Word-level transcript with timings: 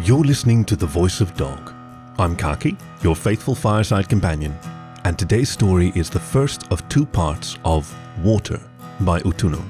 You're 0.00 0.24
listening 0.24 0.62
to 0.66 0.76
The 0.76 0.84
Voice 0.84 1.22
of 1.22 1.34
Dog. 1.38 1.72
I'm 2.18 2.36
Khaki, 2.36 2.76
your 3.00 3.16
faithful 3.16 3.54
fireside 3.54 4.10
companion, 4.10 4.54
and 5.04 5.18
today's 5.18 5.48
story 5.48 5.90
is 5.94 6.10
the 6.10 6.20
first 6.20 6.70
of 6.70 6.86
two 6.90 7.06
parts 7.06 7.56
of 7.64 7.92
Water 8.22 8.60
by 9.00 9.20
Utunu, 9.20 9.64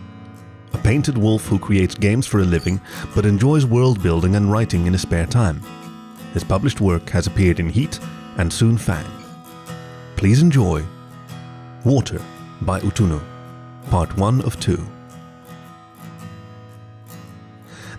a 0.72 0.78
painted 0.78 1.16
wolf 1.16 1.46
who 1.46 1.60
creates 1.60 1.94
games 1.94 2.26
for 2.26 2.40
a 2.40 2.44
living 2.44 2.80
but 3.14 3.24
enjoys 3.24 3.66
world 3.66 4.02
building 4.02 4.34
and 4.34 4.50
writing 4.50 4.88
in 4.88 4.94
his 4.94 5.02
spare 5.02 5.26
time. 5.26 5.62
His 6.34 6.42
published 6.42 6.80
work 6.80 7.08
has 7.10 7.28
appeared 7.28 7.60
in 7.60 7.70
Heat 7.70 8.00
and 8.36 8.52
soon 8.52 8.76
Fang. 8.76 9.06
Please 10.16 10.42
enjoy 10.42 10.84
Water 11.84 12.20
by 12.62 12.80
Utunu, 12.80 13.22
part 13.90 14.14
1 14.18 14.40
of 14.40 14.58
2. 14.58 14.84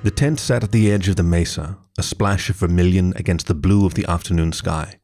The 0.04 0.12
tent 0.12 0.42
sat 0.42 0.66
at 0.66 0.74
the 0.74 0.92
edge 0.92 1.08
of 1.08 1.16
the 1.16 1.24
mesa, 1.24 1.78
a 1.98 2.04
splash 2.04 2.50
of 2.50 2.58
vermilion 2.58 3.14
against 3.16 3.48
the 3.48 3.56
blue 3.56 3.86
of 3.86 3.96
the 3.96 4.06
afternoon 4.06 4.52
sky, 4.54 5.00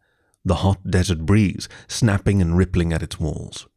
the 0.45 0.55
hot 0.55 0.89
desert 0.89 1.25
breeze 1.25 1.67
snapping 1.87 2.41
and 2.41 2.57
rippling 2.57 2.93
at 2.93 3.01
its 3.01 3.19
walls. 3.19 3.67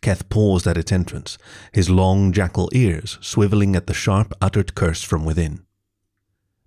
Keth 0.00 0.28
paused 0.28 0.66
at 0.66 0.76
its 0.76 0.90
entrance, 0.90 1.38
his 1.72 1.88
long 1.88 2.32
jackal 2.32 2.68
ears 2.72 3.18
swiveling 3.20 3.76
at 3.76 3.86
the 3.86 3.94
sharp 3.94 4.32
uttered 4.40 4.74
curse 4.74 5.02
from 5.02 5.24
within. 5.24 5.64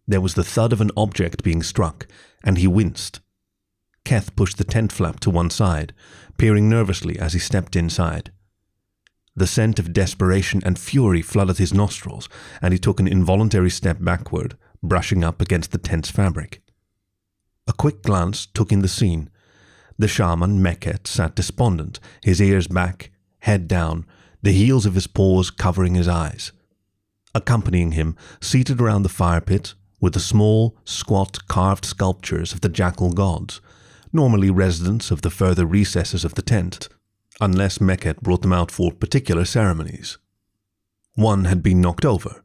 There 0.07 0.21
was 0.21 0.35
the 0.35 0.43
thud 0.43 0.71
of 0.71 0.79
an 0.79 0.91
object 0.95 1.43
being 1.43 1.61
struck, 1.61 2.07
and 2.43 2.57
he 2.57 2.67
winced. 2.67 3.19
Keth 4.05 4.35
pushed 4.35 4.57
the 4.57 4.63
tent 4.63 4.93
flap 4.93 5.19
to 5.21 5.29
one 5.29 5.49
side, 5.49 5.93
peering 6.37 6.69
nervously 6.69 7.19
as 7.19 7.33
he 7.33 7.39
stepped 7.39 7.75
inside. 7.75 8.31
The 9.35 9.47
scent 9.47 9.79
of 9.79 9.91
desperation 9.91 10.61
and 10.63 10.79
fury 10.79 11.21
flooded 11.21 11.57
his 11.57 11.73
nostrils, 11.73 12.29
and 12.61 12.71
he 12.71 12.79
took 12.79 13.01
an 13.01 13.07
involuntary 13.07 13.69
step 13.69 13.97
backward, 13.99 14.55
brushing 14.85 15.23
up 15.23 15.41
against 15.41 15.71
the 15.71 15.77
tent's 15.77 16.09
fabric. 16.09 16.61
A 17.67 17.73
quick 17.73 18.03
glance 18.03 18.45
took 18.45 18.71
in 18.71 18.81
the 18.81 18.87
scene. 18.87 19.29
The 19.97 20.07
shaman, 20.07 20.59
Meket, 20.59 21.07
sat 21.07 21.35
despondent, 21.35 21.99
his 22.23 22.41
ears 22.41 22.67
back, 22.67 23.11
head 23.39 23.67
down, 23.67 24.05
the 24.41 24.51
heels 24.51 24.85
of 24.85 24.95
his 24.95 25.07
paws 25.07 25.49
covering 25.49 25.95
his 25.95 26.07
eyes. 26.07 26.51
Accompanying 27.33 27.93
him, 27.93 28.15
seated 28.39 28.79
around 28.79 29.03
the 29.03 29.09
fire 29.09 29.41
pit, 29.41 29.73
were 29.99 30.11
the 30.11 30.19
small, 30.19 30.77
squat, 30.85 31.47
carved 31.47 31.83
sculptures 31.83 32.53
of 32.53 32.61
the 32.61 32.69
jackal 32.69 33.11
gods, 33.11 33.59
normally 34.13 34.49
residents 34.49 35.11
of 35.11 35.21
the 35.21 35.29
further 35.29 35.65
recesses 35.65 36.23
of 36.23 36.35
the 36.35 36.41
tent, 36.41 36.87
unless 37.41 37.79
Meket 37.79 38.21
brought 38.21 38.41
them 38.41 38.53
out 38.53 38.71
for 38.71 38.91
particular 38.91 39.45
ceremonies. 39.45 40.17
One 41.15 41.45
had 41.45 41.63
been 41.63 41.81
knocked 41.81 42.05
over. 42.05 42.44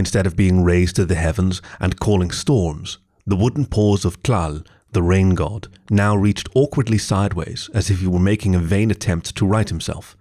Instead 0.00 0.26
of 0.26 0.34
being 0.34 0.64
raised 0.64 0.96
to 0.96 1.04
the 1.04 1.14
heavens 1.14 1.60
and 1.78 2.00
calling 2.00 2.30
storms, 2.30 2.96
the 3.26 3.36
wooden 3.36 3.66
paws 3.66 4.06
of 4.06 4.22
Tlal, 4.22 4.66
the 4.92 5.02
rain 5.02 5.34
god, 5.34 5.68
now 5.90 6.16
reached 6.16 6.48
awkwardly 6.54 6.96
sideways 6.96 7.68
as 7.74 7.90
if 7.90 8.00
he 8.00 8.06
were 8.06 8.18
making 8.18 8.54
a 8.54 8.58
vain 8.58 8.90
attempt 8.90 9.36
to 9.36 9.46
right 9.46 9.68
himself. 9.68 10.16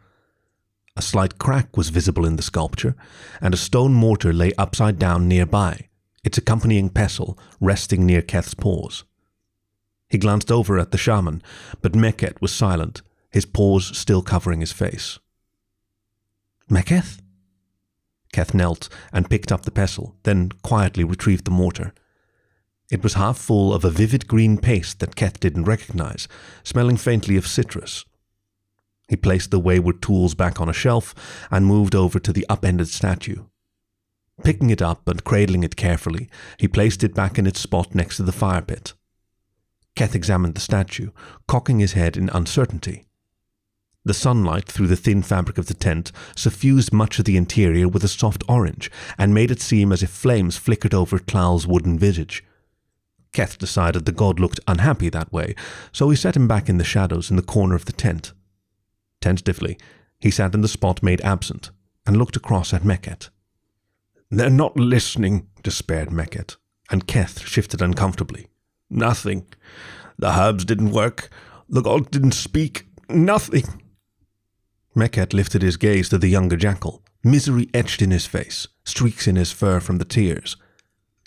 A 0.97 1.01
slight 1.01 1.39
crack 1.39 1.77
was 1.77 1.91
visible 1.91 2.25
in 2.25 2.35
the 2.35 2.43
sculpture, 2.43 2.93
and 3.39 3.53
a 3.53 3.57
stone 3.57 3.93
mortar 3.93 4.33
lay 4.33 4.51
upside 4.57 4.99
down 4.99 5.29
nearby, 5.29 5.87
its 6.25 6.37
accompanying 6.37 6.89
pestle 6.89 7.39
resting 7.61 8.05
near 8.05 8.21
Keth's 8.21 8.53
paws. 8.53 9.05
He 10.09 10.17
glanced 10.17 10.51
over 10.51 10.77
at 10.77 10.91
the 10.91 10.97
shaman, 10.97 11.41
but 11.81 11.93
Meket 11.93 12.41
was 12.41 12.51
silent, 12.51 13.01
his 13.31 13.45
paws 13.45 13.97
still 13.97 14.23
covering 14.23 14.59
his 14.59 14.73
face. 14.73 15.19
Meket? 16.69 17.18
Keth 18.31 18.53
knelt 18.53 18.89
and 19.11 19.29
picked 19.29 19.51
up 19.51 19.63
the 19.63 19.71
pestle, 19.71 20.15
then 20.23 20.51
quietly 20.63 21.03
retrieved 21.03 21.45
the 21.45 21.51
mortar. 21.51 21.93
It 22.91 23.03
was 23.03 23.13
half 23.13 23.37
full 23.37 23.73
of 23.73 23.85
a 23.85 23.91
vivid 23.91 24.27
green 24.27 24.57
paste 24.57 24.99
that 24.99 25.15
Keth 25.15 25.39
didn't 25.39 25.65
recognize, 25.65 26.27
smelling 26.63 26.97
faintly 26.97 27.37
of 27.37 27.47
citrus. 27.47 28.05
He 29.07 29.15
placed 29.15 29.51
the 29.51 29.59
wayward 29.59 30.01
tools 30.01 30.35
back 30.35 30.61
on 30.61 30.69
a 30.69 30.73
shelf 30.73 31.15
and 31.51 31.65
moved 31.65 31.95
over 31.95 32.19
to 32.19 32.31
the 32.31 32.45
upended 32.49 32.87
statue. 32.87 33.45
Picking 34.43 34.69
it 34.69 34.81
up 34.81 35.07
and 35.07 35.23
cradling 35.23 35.63
it 35.63 35.75
carefully, 35.75 36.29
he 36.57 36.67
placed 36.67 37.03
it 37.03 37.13
back 37.13 37.37
in 37.37 37.45
its 37.45 37.59
spot 37.59 37.93
next 37.93 38.17
to 38.17 38.23
the 38.23 38.31
fire 38.31 38.61
pit. 38.61 38.93
Keth 39.95 40.15
examined 40.15 40.55
the 40.55 40.61
statue, 40.61 41.09
cocking 41.47 41.79
his 41.79 41.93
head 41.93 42.15
in 42.15 42.29
uncertainty. 42.29 43.05
The 44.05 44.13
sunlight 44.13 44.65
through 44.65 44.87
the 44.87 44.95
thin 44.95 45.21
fabric 45.21 45.57
of 45.57 45.67
the 45.67 45.73
tent 45.73 46.11
suffused 46.35 46.93
much 46.93 47.19
of 47.19 47.25
the 47.25 47.37
interior 47.37 47.87
with 47.87 48.03
a 48.03 48.07
soft 48.07 48.43
orange 48.47 48.89
and 49.17 49.33
made 49.33 49.51
it 49.51 49.61
seem 49.61 49.91
as 49.91 50.01
if 50.01 50.09
flames 50.09 50.57
flickered 50.57 50.93
over 50.93 51.19
Tlal's 51.19 51.67
wooden 51.67 51.99
visage. 51.99 52.43
Keth 53.33 53.57
decided 53.57 54.05
the 54.05 54.11
god 54.11 54.39
looked 54.39 54.59
unhappy 54.67 55.09
that 55.09 55.31
way, 55.31 55.53
so 55.91 56.09
he 56.09 56.15
set 56.15 56.35
him 56.35 56.47
back 56.47 56.69
in 56.69 56.77
the 56.77 56.83
shadows 56.83 57.29
in 57.29 57.35
the 57.35 57.41
corner 57.41 57.75
of 57.75 57.85
the 57.85 57.91
tent. 57.91 58.33
Tentatively, 59.21 59.77
he 60.19 60.31
sat 60.31 60.53
in 60.53 60.61
the 60.61 60.67
spot 60.67 61.03
made 61.03 61.21
absent 61.21 61.69
and 62.05 62.17
looked 62.17 62.35
across 62.35 62.73
at 62.73 62.83
Meket. 62.83 63.29
They're 64.31 64.49
not 64.49 64.77
listening, 64.77 65.47
despaired 65.61 66.09
Meket, 66.09 66.55
and 66.89 67.05
Keth 67.05 67.41
shifted 67.41 67.81
uncomfortably. 67.81 68.47
Nothing. 68.89 69.45
The 70.17 70.31
herbs 70.31 70.65
didn't 70.65 70.91
work. 70.91 71.29
The 71.67 71.81
god 71.81 72.09
didn't 72.11 72.31
speak. 72.31 72.87
Nothing. 73.09 73.81
Meket 74.95 75.33
lifted 75.33 75.61
his 75.61 75.77
gaze 75.77 76.09
to 76.09 76.17
the 76.17 76.27
younger 76.27 76.57
jackal, 76.57 77.03
misery 77.23 77.69
etched 77.73 78.01
in 78.01 78.11
his 78.11 78.25
face, 78.25 78.67
streaks 78.83 79.27
in 79.27 79.35
his 79.35 79.51
fur 79.51 79.79
from 79.79 79.97
the 79.97 80.05
tears. 80.05 80.57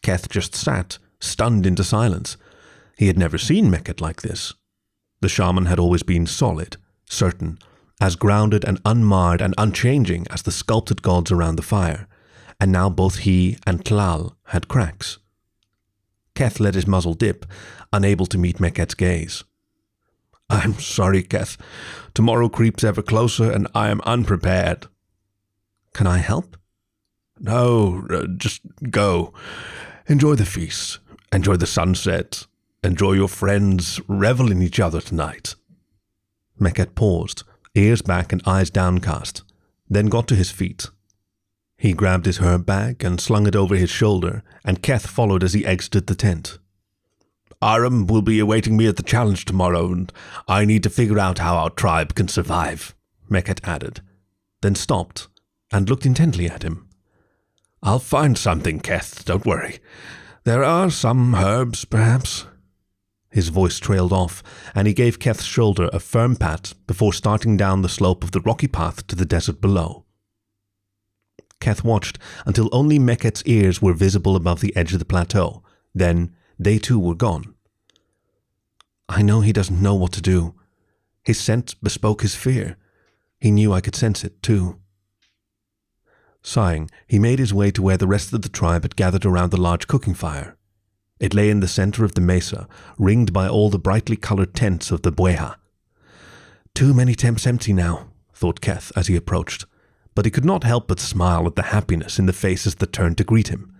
Keth 0.03 0.29
just 0.29 0.55
sat, 0.55 0.99
stunned 1.21 1.67
into 1.67 1.85
silence. 1.85 2.37
He 2.99 3.07
had 3.07 3.19
never 3.19 3.39
seen 3.39 3.71
Meket 3.71 4.01
like 4.01 4.23
this. 4.23 4.55
The 5.21 5.29
shaman 5.29 5.67
had 5.67 5.79
always 5.79 6.03
been 6.03 6.27
solid, 6.27 6.77
certain, 7.09 7.59
as 8.01 8.17
grounded 8.17 8.65
and 8.65 8.81
unmarred 8.85 9.41
and 9.41 9.55
unchanging 9.57 10.27
as 10.31 10.43
the 10.43 10.51
sculpted 10.51 11.03
gods 11.03 11.31
around 11.31 11.57
the 11.57 11.63
fire, 11.63 12.09
and 12.61 12.73
now 12.73 12.91
both 12.91 13.19
he 13.19 13.57
and 13.65 13.85
Tlal 13.85 14.35
had 14.47 14.67
cracks. 14.67 15.19
Keth 16.35 16.59
let 16.59 16.75
his 16.75 16.87
muzzle 16.87 17.15
dip, 17.15 17.47
unable 17.93 18.27
to 18.27 18.39
meet 18.39 18.59
Meket's 18.59 18.95
gaze. 18.95 19.45
I'm 20.53 20.75
sorry, 20.75 21.23
Keth. 21.23 21.57
Tomorrow 22.15 22.51
creeps 22.51 22.85
ever 22.85 23.01
closer, 23.03 23.51
and 23.51 23.67
I 23.75 23.89
am 23.89 24.03
unprepared. 24.03 24.87
Can 25.95 26.07
I 26.07 26.19
help? 26.19 26.57
No, 27.41 28.07
uh, 28.11 28.27
just 28.37 28.61
go. 28.91 29.33
Enjoy 30.07 30.35
the 30.35 30.45
feast. 30.45 30.99
Enjoy 31.33 31.57
the 31.57 31.67
sunset. 31.67 32.47
Enjoy 32.85 33.13
your 33.13 33.29
friends. 33.29 33.99
Revel 34.07 34.53
in 34.53 34.63
each 34.63 34.79
other 34.79 35.01
tonight. 35.01 35.55
Meket 36.61 36.95
paused, 36.95 37.45
ears 37.75 38.03
back 38.03 38.33
and 38.33 38.43
eyes 38.47 38.71
downcast, 38.71 39.43
then 39.89 40.07
got 40.07 40.29
to 40.29 40.37
his 40.37 40.51
feet. 40.51 40.89
He 41.79 41.95
grabbed 41.95 42.27
his 42.27 42.39
herb 42.39 42.67
bag 42.67 43.03
and 43.03 43.21
slung 43.21 43.47
it 43.47 43.57
over 43.57 43.75
his 43.75 43.91
shoulder, 43.91 44.45
and 44.65 44.83
Keth 44.83 45.07
followed 45.07 45.43
as 45.43 45.55
he 45.55 45.67
exited 45.67 46.07
the 46.07 46.15
tent. 46.15 46.59
Aram 47.63 48.07
will 48.09 48.23
be 48.23 48.41
awaiting 48.41 48.77
me 48.77 48.89
at 48.89 48.97
the 48.97 49.03
challenge 49.05 49.45
tomorrow, 49.45 49.93
and 49.93 50.13
I 50.49 50.65
need 50.65 50.83
to 50.83 50.91
figure 50.91 51.19
out 51.19 51.39
how 51.39 51.57
our 51.57 51.71
tribe 51.71 52.15
can 52.15 52.27
survive, 52.27 52.95
Meket 53.31 53.61
added, 53.63 54.01
then 54.63 54.75
stopped 54.75 55.29
and 55.71 55.89
looked 55.89 56.05
intently 56.05 56.49
at 56.49 56.65
him. 56.65 56.89
I'll 57.83 58.01
find 58.01 58.37
something, 58.37 58.81
Keth, 58.81 59.25
don't 59.25 59.47
worry. 59.47 59.79
There 60.45 60.65
are 60.65 60.91
some 60.91 61.35
herbs, 61.35 61.85
perhaps. 61.85 62.47
His 63.31 63.49
voice 63.49 63.79
trailed 63.79 64.13
off, 64.13 64.43
and 64.75 64.87
he 64.87 64.93
gave 64.93 65.19
Keth's 65.19 65.45
shoulder 65.45 65.89
a 65.93 66.01
firm 66.01 66.37
pat 66.37 66.75
before 66.87 67.13
starting 67.13 67.57
down 67.57 67.83
the 67.83 67.89
slope 67.89 68.25
of 68.25 68.33
the 68.33 68.41
rocky 68.41 68.69
path 68.69 69.07
to 69.07 69.17
the 69.17 69.25
desert 69.25 69.61
below. 69.61 70.05
Keth 71.61 71.85
watched 71.85 72.19
until 72.45 72.69
only 72.73 72.99
Meket's 72.99 73.43
ears 73.47 73.81
were 73.81 73.95
visible 73.95 74.35
above 74.35 74.61
the 74.61 74.75
edge 74.77 74.93
of 74.93 74.99
the 74.99 75.05
plateau. 75.05 75.63
Then 75.95 76.35
they 76.59 76.79
too 76.79 76.99
were 76.99 77.15
gone. 77.15 77.52
I 79.15 79.21
know 79.21 79.43
he 79.43 79.53
doesn't 79.53 79.83
know 79.83 79.95
what 79.95 80.13
to 80.13 80.23
do. 80.23 80.55
His 81.23 81.39
scent 81.39 81.75
bespoke 81.83 82.23
his 82.23 82.35
fear. 82.35 82.79
He 83.43 83.51
knew 83.51 83.71
I 83.71 83.83
could 83.83 83.95
sense 83.95 84.25
it, 84.25 84.43
too. 84.43 84.81
Sighing, 86.43 86.91
he 87.07 87.19
made 87.19 87.39
his 87.39 87.53
way 87.53 87.71
to 87.73 87.83
where 87.83 87.99
the 87.99 88.07
rest 88.07 88.33
of 88.33 88.41
the 88.41 88.49
tribe 88.49 88.85
had 88.85 88.97
gathered 88.97 89.27
around 89.27 89.51
the 89.51 89.61
large 89.61 89.87
cooking 89.87 90.15
fire. 90.15 90.57
It 91.21 91.35
lay 91.35 91.51
in 91.51 91.61
the 91.61 91.69
center 91.69 92.07
of 92.07 92.15
the 92.15 92.23
mesa, 92.23 92.67
ringed 92.97 93.35
by 93.35 93.47
all 93.47 93.69
the 93.69 93.79
brightly 93.79 94.17
colored 94.17 94.55
tents 94.55 94.91
of 94.91 95.03
the 95.03 95.13
Bweha. 95.13 95.57
Too 96.75 96.95
many 96.95 97.15
tents 97.15 97.47
empty 97.47 97.75
now, 97.75 98.09
thought 98.33 98.63
Keth 98.63 98.93
as 98.97 99.09
he 99.09 99.15
approached, 99.15 99.67
but 100.15 100.25
he 100.25 100.31
could 100.31 100.47
not 100.47 100.65
help 100.65 100.89
but 100.89 100.99
smile 100.99 101.47
at 101.47 101.55
the 101.55 101.65
happiness 101.65 102.19
in 102.19 102.25
the 102.25 102.33
faces 102.33 102.77
that 102.77 102.95
turned 102.95 103.19
to 103.19 103.25
greet 103.25 103.49
him. 103.49 103.77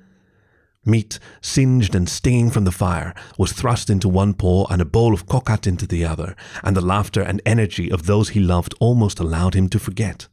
Meat, 0.85 1.21
singed 1.41 1.95
and 1.95 2.09
stinging 2.09 2.51
from 2.51 2.65
the 2.65 2.73
fire, 2.73 3.15
was 3.39 3.53
thrust 3.53 3.89
into 3.89 4.09
one 4.09 4.35
paw 4.35 4.67
and 4.69 4.83
a 4.83 4.85
bowl 4.85 5.15
of 5.15 5.27
kokat 5.27 5.67
into 5.67 5.87
the 5.87 6.05
other, 6.05 6.35
and 6.65 6.77
the 6.77 6.81
laughter 6.81 7.23
and 7.23 7.41
energy 7.47 7.91
of 7.91 8.07
those 8.07 8.31
he 8.31 8.41
loved 8.41 8.75
almost 8.81 9.21
allowed 9.21 9.55
him 9.55 9.69
to 9.69 9.79
forget. 9.79 10.27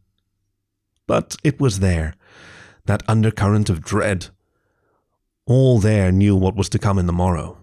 But 1.05 1.35
it 1.43 1.59
was 1.59 1.79
there, 1.79 2.15
that 2.85 3.03
undercurrent 3.07 3.69
of 3.69 3.81
dread. 3.81 4.27
All 5.45 5.77
there 5.77 6.11
knew 6.11 6.35
what 6.35 6.55
was 6.55 6.69
to 6.69 6.79
come 6.79 6.97
in 6.97 7.05
the 7.05 7.13
morrow. 7.13 7.57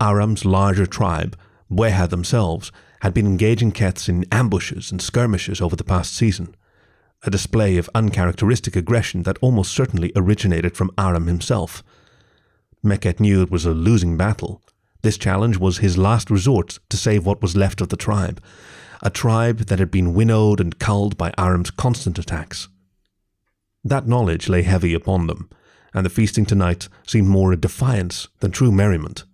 Aram's 0.00 0.44
larger 0.44 0.86
tribe, 0.86 1.36
Bweha 1.70 2.08
themselves, 2.08 2.70
had 3.00 3.12
been 3.12 3.26
engaging 3.26 3.72
Keths 3.72 4.08
in 4.08 4.24
ambushes 4.30 4.92
and 4.92 5.02
skirmishes 5.02 5.60
over 5.60 5.74
the 5.74 5.84
past 5.84 6.14
season, 6.14 6.54
a 7.24 7.30
display 7.30 7.76
of 7.76 7.90
uncharacteristic 7.94 8.74
aggression 8.74 9.22
that 9.22 9.38
almost 9.40 9.72
certainly 9.72 10.12
originated 10.16 10.76
from 10.76 10.90
Aram 10.98 11.26
himself. 11.26 11.84
Meket 12.84 13.20
knew 13.20 13.42
it 13.42 13.50
was 13.50 13.64
a 13.64 13.70
losing 13.70 14.16
battle. 14.16 14.60
This 15.02 15.16
challenge 15.16 15.56
was 15.56 15.78
his 15.78 15.98
last 15.98 16.30
resort 16.30 16.78
to 16.88 16.96
save 16.96 17.24
what 17.24 17.42
was 17.42 17.56
left 17.56 17.80
of 17.80 17.90
the 17.90 17.96
tribe, 17.96 18.42
a 19.02 19.10
tribe 19.10 19.58
that 19.66 19.78
had 19.78 19.90
been 19.90 20.14
winnowed 20.14 20.60
and 20.60 20.78
culled 20.78 21.16
by 21.16 21.32
Aram's 21.38 21.70
constant 21.70 22.18
attacks. 22.18 22.68
That 23.84 24.06
knowledge 24.06 24.48
lay 24.48 24.62
heavy 24.62 24.94
upon 24.94 25.26
them, 25.26 25.50
and 25.92 26.06
the 26.06 26.10
feasting 26.10 26.46
tonight 26.46 26.88
seemed 27.06 27.28
more 27.28 27.52
a 27.52 27.56
defiance 27.56 28.28
than 28.40 28.50
true 28.50 28.72
merriment. 28.72 29.24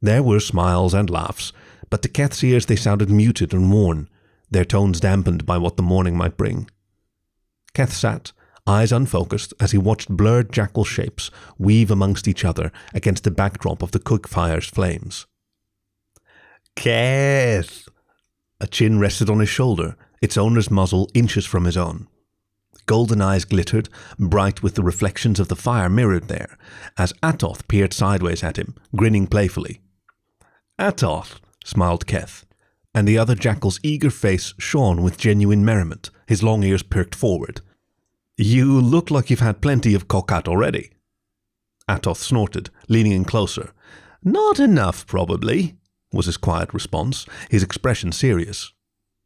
There 0.00 0.22
were 0.22 0.40
smiles 0.40 0.94
and 0.94 1.10
laughs, 1.10 1.52
but 1.90 2.02
to 2.02 2.08
Keth's 2.08 2.44
ears 2.44 2.66
they 2.66 2.76
sounded 2.76 3.10
muted 3.10 3.52
and 3.52 3.70
worn, 3.72 4.08
their 4.50 4.64
tones 4.64 5.00
dampened 5.00 5.44
by 5.44 5.58
what 5.58 5.76
the 5.76 5.82
morning 5.82 6.16
might 6.16 6.36
bring. 6.36 6.68
Keth 7.78 7.94
sat, 7.94 8.32
eyes 8.66 8.90
unfocused, 8.90 9.54
as 9.60 9.70
he 9.70 9.78
watched 9.78 10.08
blurred 10.08 10.52
jackal 10.52 10.84
shapes 10.84 11.30
weave 11.58 11.92
amongst 11.92 12.26
each 12.26 12.44
other 12.44 12.72
against 12.92 13.22
the 13.22 13.30
backdrop 13.30 13.84
of 13.84 13.92
the 13.92 14.00
cook 14.00 14.26
fire's 14.26 14.66
flames. 14.66 15.28
Keth! 16.74 17.88
A 18.60 18.66
chin 18.66 18.98
rested 18.98 19.30
on 19.30 19.38
his 19.38 19.48
shoulder, 19.48 19.94
its 20.20 20.36
owner's 20.36 20.72
muzzle 20.72 21.08
inches 21.14 21.46
from 21.46 21.66
his 21.66 21.76
own. 21.76 22.08
Golden 22.86 23.22
eyes 23.22 23.44
glittered, 23.44 23.88
bright 24.18 24.60
with 24.60 24.74
the 24.74 24.82
reflections 24.82 25.38
of 25.38 25.46
the 25.46 25.54
fire 25.54 25.88
mirrored 25.88 26.26
there, 26.26 26.58
as 26.96 27.12
Atoth 27.22 27.68
peered 27.68 27.92
sideways 27.92 28.42
at 28.42 28.56
him, 28.56 28.74
grinning 28.96 29.28
playfully. 29.28 29.82
Atoth, 30.80 31.38
smiled 31.64 32.08
Keth, 32.08 32.44
and 32.92 33.06
the 33.06 33.18
other 33.18 33.36
jackal's 33.36 33.78
eager 33.84 34.10
face 34.10 34.52
shone 34.58 35.00
with 35.00 35.16
genuine 35.16 35.64
merriment, 35.64 36.10
his 36.26 36.42
long 36.42 36.64
ears 36.64 36.82
perked 36.82 37.14
forward. 37.14 37.60
You 38.40 38.80
look 38.80 39.10
like 39.10 39.30
you've 39.30 39.40
had 39.40 39.60
plenty 39.60 39.94
of 39.94 40.06
kokat 40.06 40.46
already. 40.46 40.90
Atoth 41.88 42.18
snorted, 42.18 42.70
leaning 42.86 43.10
in 43.10 43.24
closer. 43.24 43.72
Not 44.22 44.60
enough, 44.60 45.08
probably, 45.08 45.74
was 46.12 46.26
his 46.26 46.36
quiet 46.36 46.72
response, 46.72 47.26
his 47.50 47.64
expression 47.64 48.12
serious. 48.12 48.72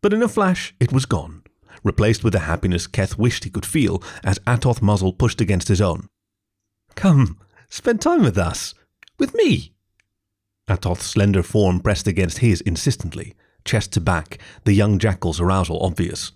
But 0.01 0.15
in 0.15 0.23
a 0.23 0.29
flash, 0.29 0.75
it 0.81 0.95
was 0.95 1.05
gone, 1.05 1.43
replaced 1.85 2.25
with 2.25 2.33
the 2.33 2.39
happiness 2.41 2.87
Keth 2.87 3.19
wished 3.19 3.45
he 3.45 3.51
could 3.51 3.67
feel 3.67 4.03
as 4.25 4.41
Atoth's 4.47 4.81
muzzle 4.81 5.13
pushed 5.13 5.43
against 5.43 5.69
his 5.69 5.83
own. 5.83 6.09
Come, 6.95 7.39
spend 7.69 8.01
time 8.01 8.23
with 8.23 8.39
us. 8.39 8.73
With 9.19 9.35
me. 9.35 9.75
Atoth's 10.69 11.05
slender 11.05 11.43
form 11.43 11.81
pressed 11.81 12.07
against 12.07 12.39
his 12.39 12.63
insistently, 12.63 13.35
chest 13.67 13.93
to 13.93 14.01
back, 14.01 14.39
the 14.65 14.73
young 14.73 14.99
jackal's 14.99 15.39
arousal 15.39 15.83
obvious. 15.83 16.33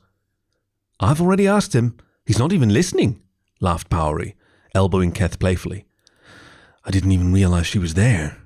I've 1.00 1.22
already 1.22 1.49
asked 1.49 1.75
him. 1.75 1.96
He's 2.26 2.38
not 2.38 2.52
even 2.52 2.75
listening, 2.75 3.23
laughed 3.61 3.88
Powery, 3.88 4.34
elbowing 4.75 5.12
Keth 5.12 5.38
playfully. 5.38 5.87
I 6.84 6.90
didn't 6.90 7.12
even 7.12 7.32
realize 7.32 7.67
she 7.67 7.78
was 7.78 7.94
there. 7.94 8.38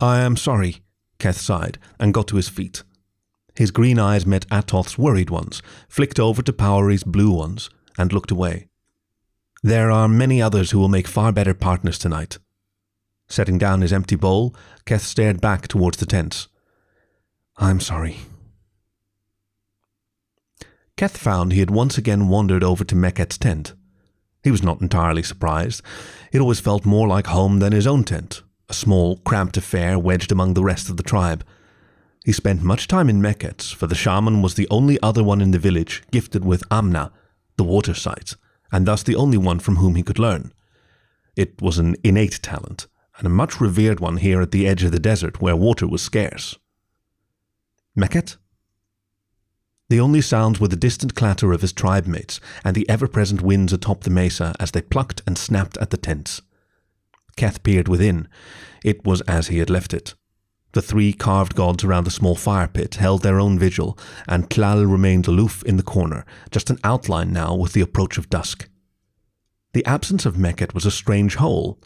I 0.00 0.20
am 0.20 0.36
sorry, 0.36 0.82
Keth 1.18 1.38
sighed 1.38 1.78
and 2.00 2.14
got 2.14 2.26
to 2.28 2.36
his 2.36 2.48
feet. 2.48 2.82
His 3.54 3.70
green 3.70 3.98
eyes 3.98 4.26
met 4.26 4.46
Atoth's 4.50 4.98
worried 4.98 5.30
ones, 5.30 5.62
flicked 5.88 6.18
over 6.18 6.42
to 6.42 6.52
Powery's 6.52 7.04
blue 7.04 7.30
ones, 7.30 7.70
and 7.96 8.12
looked 8.12 8.30
away. 8.30 8.66
There 9.62 9.90
are 9.90 10.08
many 10.08 10.42
others 10.42 10.70
who 10.70 10.78
will 10.78 10.88
make 10.88 11.06
far 11.06 11.32
better 11.32 11.54
partners 11.54 11.98
tonight. 11.98 12.38
Setting 13.28 13.58
down 13.58 13.80
his 13.80 13.92
empty 13.92 14.16
bowl, 14.16 14.54
Keth 14.84 15.02
stared 15.02 15.40
back 15.40 15.68
towards 15.68 15.98
the 15.98 16.06
tents. 16.06 16.48
I'm 17.56 17.80
sorry, 17.80 18.18
Keth 20.96 21.16
found 21.16 21.52
he 21.52 21.60
had 21.60 21.70
once 21.70 21.98
again 21.98 22.28
wandered 22.28 22.62
over 22.62 22.84
to 22.84 22.94
Meket's 22.94 23.36
tent. 23.36 23.74
He 24.44 24.50
was 24.50 24.62
not 24.62 24.80
entirely 24.80 25.22
surprised. 25.22 25.82
It 26.32 26.40
always 26.40 26.60
felt 26.60 26.84
more 26.84 27.08
like 27.08 27.26
home 27.26 27.58
than 27.58 27.72
his 27.72 27.86
own 27.86 28.04
tent, 28.04 28.42
a 28.68 28.74
small, 28.74 29.16
cramped 29.18 29.56
affair 29.56 29.98
wedged 29.98 30.30
among 30.30 30.54
the 30.54 30.62
rest 30.62 30.88
of 30.88 30.96
the 30.96 31.02
tribe. 31.02 31.44
He 32.24 32.32
spent 32.32 32.62
much 32.62 32.86
time 32.86 33.10
in 33.10 33.20
Meket's, 33.20 33.72
for 33.72 33.86
the 33.86 33.94
shaman 33.94 34.40
was 34.40 34.54
the 34.54 34.68
only 34.70 35.00
other 35.02 35.24
one 35.24 35.40
in 35.40 35.50
the 35.50 35.58
village 35.58 36.02
gifted 36.12 36.44
with 36.44 36.62
Amna, 36.70 37.10
the 37.56 37.64
water 37.64 37.94
sight, 37.94 38.34
and 38.70 38.86
thus 38.86 39.02
the 39.02 39.16
only 39.16 39.38
one 39.38 39.58
from 39.58 39.76
whom 39.76 39.96
he 39.96 40.02
could 40.02 40.18
learn. 40.18 40.52
It 41.36 41.60
was 41.60 41.78
an 41.78 41.96
innate 42.04 42.40
talent, 42.40 42.86
and 43.18 43.26
a 43.26 43.30
much 43.30 43.60
revered 43.60 43.98
one 43.98 44.18
here 44.18 44.40
at 44.40 44.52
the 44.52 44.66
edge 44.66 44.84
of 44.84 44.92
the 44.92 45.00
desert 45.00 45.40
where 45.40 45.56
water 45.56 45.88
was 45.88 46.02
scarce. 46.02 46.56
Meket 47.98 48.36
the 49.88 50.00
only 50.00 50.20
sounds 50.20 50.58
were 50.60 50.68
the 50.68 50.76
distant 50.76 51.14
clatter 51.14 51.52
of 51.52 51.60
his 51.60 51.72
tribe 51.72 52.06
mates 52.06 52.40
and 52.64 52.74
the 52.74 52.88
ever 52.88 53.06
present 53.06 53.42
winds 53.42 53.72
atop 53.72 54.02
the 54.02 54.10
mesa 54.10 54.54
as 54.58 54.70
they 54.70 54.80
plucked 54.80 55.22
and 55.26 55.36
snapped 55.36 55.76
at 55.78 55.90
the 55.90 55.96
tents. 55.96 56.40
Keth 57.36 57.62
peered 57.62 57.88
within. 57.88 58.28
It 58.82 59.04
was 59.04 59.20
as 59.22 59.48
he 59.48 59.58
had 59.58 59.70
left 59.70 59.92
it. 59.92 60.14
The 60.72 60.82
three 60.82 61.12
carved 61.12 61.54
gods 61.54 61.84
around 61.84 62.04
the 62.04 62.10
small 62.10 62.34
fire 62.34 62.66
pit 62.66 62.96
held 62.96 63.22
their 63.22 63.38
own 63.38 63.58
vigil, 63.58 63.96
and 64.26 64.50
Tlal 64.50 64.90
remained 64.90 65.28
aloof 65.28 65.62
in 65.62 65.76
the 65.76 65.84
corner, 65.84 66.24
just 66.50 66.68
an 66.68 66.78
outline 66.82 67.32
now 67.32 67.54
with 67.54 67.74
the 67.74 67.80
approach 67.80 68.18
of 68.18 68.28
dusk. 68.28 68.68
The 69.72 69.84
absence 69.86 70.26
of 70.26 70.36
Meket 70.36 70.74
was 70.74 70.84
a 70.84 70.90
strange 70.90 71.36
hole. 71.36 71.78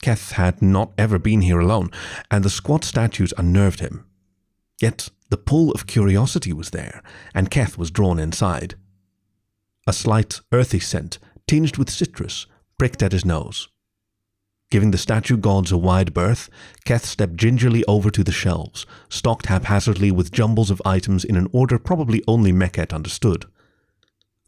Keth 0.00 0.32
had 0.32 0.62
not 0.62 0.92
ever 0.96 1.18
been 1.18 1.42
here 1.42 1.60
alone, 1.60 1.90
and 2.30 2.42
the 2.42 2.50
squat 2.50 2.84
statues 2.84 3.34
unnerved 3.36 3.80
him. 3.80 4.06
Yet 4.80 5.10
the 5.32 5.38
pull 5.38 5.70
of 5.72 5.86
curiosity 5.86 6.52
was 6.52 6.72
there, 6.72 7.02
and 7.34 7.50
Keth 7.50 7.78
was 7.78 7.90
drawn 7.90 8.18
inside. 8.18 8.74
A 9.86 9.92
slight, 9.94 10.42
earthy 10.52 10.78
scent, 10.78 11.18
tinged 11.46 11.78
with 11.78 11.88
citrus, 11.88 12.44
pricked 12.76 13.02
at 13.02 13.12
his 13.12 13.24
nose. 13.24 13.68
Giving 14.70 14.90
the 14.90 14.98
statue 14.98 15.38
gods 15.38 15.72
a 15.72 15.78
wide 15.78 16.12
berth, 16.12 16.50
Keth 16.84 17.06
stepped 17.06 17.36
gingerly 17.36 17.82
over 17.86 18.10
to 18.10 18.22
the 18.22 18.30
shelves, 18.30 18.84
stocked 19.08 19.46
haphazardly 19.46 20.10
with 20.10 20.32
jumbles 20.32 20.70
of 20.70 20.82
items 20.84 21.24
in 21.24 21.36
an 21.36 21.48
order 21.50 21.78
probably 21.78 22.22
only 22.28 22.52
Meket 22.52 22.92
understood. 22.92 23.46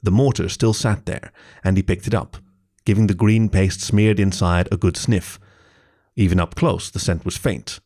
The 0.02 0.10
mortar 0.10 0.50
still 0.50 0.74
sat 0.74 1.06
there, 1.06 1.32
and 1.64 1.78
he 1.78 1.82
picked 1.82 2.06
it 2.06 2.14
up, 2.14 2.36
giving 2.84 3.06
the 3.06 3.14
green 3.14 3.48
paste 3.48 3.80
smeared 3.80 4.20
inside 4.20 4.68
a 4.70 4.76
good 4.76 4.98
sniff. 4.98 5.40
Even 6.14 6.38
up 6.38 6.54
close, 6.54 6.90
the 6.90 6.98
scent 6.98 7.24
was 7.24 7.38
faint, 7.38 7.80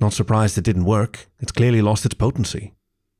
not 0.00 0.12
surprised 0.12 0.58
it 0.58 0.64
didn't 0.64 0.84
work. 0.84 1.28
It's 1.40 1.52
clearly 1.52 1.82
lost 1.82 2.04
its 2.04 2.14
potency. 2.14 2.74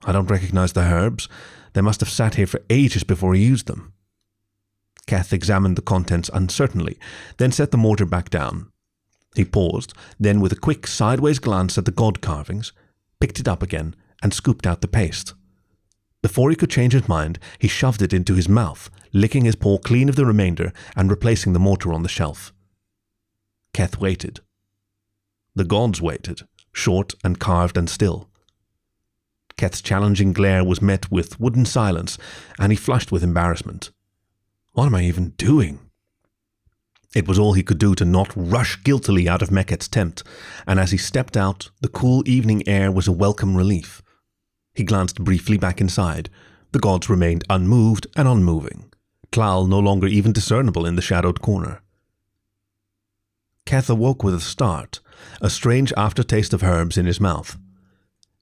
I 0.05 0.13
don't 0.13 0.31
recognize 0.31 0.73
the 0.73 0.83
herbs. 0.83 1.29
They 1.73 1.81
must 1.81 2.01
have 2.01 2.09
sat 2.09 2.35
here 2.35 2.47
for 2.47 2.63
ages 2.71 3.05
before 3.05 3.35
he 3.35 3.45
used 3.45 3.67
them. 3.67 3.93
Keth 5.07 5.33
examined 5.33 5.77
the 5.77 5.83
contents 5.83 6.31
uncertainly, 6.33 6.99
then 7.37 7.53
set 7.53 7.71
the 7.71 7.77
mortar 7.77 8.07
back 8.07 8.31
down. 8.31 8.71
He 9.35 9.45
paused, 9.45 9.93
then 10.19 10.41
with 10.41 10.53
a 10.53 10.57
quick 10.57 10.87
sideways 10.87 11.39
glance 11.39 11.77
at 11.77 11.85
the 11.85 11.91
god 11.91 12.21
carvings, 12.21 12.73
picked 13.21 13.41
it 13.41 13.49
up 13.49 13.63
again 13.63 13.95
and 14.23 14.33
scooped 14.33 14.67
out 14.67 14.81
the 14.81 14.89
paste. 14.89 15.35
Before 16.23 16.49
he 16.49 16.57
could 16.57 16.71
change 16.71 16.95
his 16.95 17.09
mind, 17.09 17.39
he 17.59 17.69
shoved 17.69 18.01
it 18.01 18.15
into 18.15 18.35
his 18.35 18.49
mouth, 18.49 18.89
licking 19.13 19.45
his 19.45 19.57
paw 19.57 19.79
clean 19.79 20.09
of 20.09 20.17
the 20.17 20.25
remainder 20.25 20.73
and 20.97 21.11
replacing 21.11 21.53
the 21.53 21.59
mortar 21.59 21.93
on 21.93 22.03
the 22.03 22.09
shelf. 22.09 22.53
Keth 23.75 23.99
waited. 23.99 24.41
The 25.55 25.65
gods 25.65 26.01
waited 26.01 26.43
short 26.75 27.15
and 27.25 27.39
carved 27.39 27.79
and 27.79 27.89
still. 27.89 28.29
Keth's 29.57 29.81
challenging 29.81 30.33
glare 30.33 30.65
was 30.65 30.83
met 30.83 31.11
with 31.11 31.41
wooden 31.41 31.65
silence, 31.65 32.19
and 32.59 32.73
he 32.73 32.77
flushed 32.77 33.11
with 33.11 33.23
embarrassment. 33.23 33.91
What 34.73 34.87
am 34.87 34.97
I 34.97 35.05
even 35.05 35.31
doing? 35.31 35.79
It 37.15 37.29
was 37.29 37.39
all 37.39 37.53
he 37.53 37.63
could 37.63 37.79
do 37.79 37.95
to 37.95 38.05
not 38.05 38.33
rush 38.35 38.83
guiltily 38.83 39.29
out 39.29 39.41
of 39.41 39.51
Meket's 39.51 39.87
tent, 39.87 40.25
and 40.67 40.81
as 40.81 40.91
he 40.91 40.99
stepped 40.99 41.37
out, 41.37 41.71
the 41.81 41.89
cool 41.89 42.29
evening 42.29 42.67
air 42.69 42.91
was 42.91 43.07
a 43.07 43.13
welcome 43.13 43.57
relief. 43.57 44.03
He 44.75 44.83
glanced 44.83 45.23
briefly 45.23 45.57
back 45.57 45.81
inside. 45.81 46.29
The 46.73 46.81
gods 46.81 47.09
remained 47.09 47.45
unmoved 47.49 48.09
and 48.17 48.27
unmoving, 48.27 48.93
Tlal 49.31 49.69
no 49.69 49.79
longer 49.79 50.09
even 50.09 50.33
discernible 50.33 50.85
in 50.85 50.97
the 50.97 51.03
shadowed 51.03 51.41
corner. 51.41 51.81
Keth 53.65 53.89
awoke 53.89 54.25
with 54.25 54.35
a 54.35 54.41
start, 54.41 54.99
a 55.41 55.51
strange 55.51 55.93
aftertaste 55.97 56.53
of 56.53 56.63
herbs 56.63 56.97
in 56.97 57.07
his 57.07 57.21
mouth. 57.21 57.57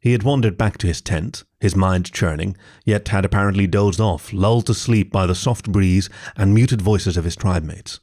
He 0.01 0.13
had 0.13 0.25
wandered 0.25 0.59
back 0.59 0.79
to 0.79 0.89
his 0.89 1.01
tent, 1.01 1.45
his 1.61 1.77
mind 1.77 2.13
churning, 2.13 2.57
yet 2.85 3.09
had 3.09 3.25
apparently 3.25 3.69
dozed 3.69 4.01
off, 4.01 4.33
lulled 4.33 4.67
to 4.67 4.75
sleep 4.75 5.13
by 5.13 5.27
the 5.27 5.35
soft 5.35 5.71
breeze 5.71 6.11
and 6.37 6.53
muted 6.53 6.83
voices 6.83 7.17
of 7.17 7.25
his 7.25 7.37
tribe 7.37 7.63
mates. 7.63 8.01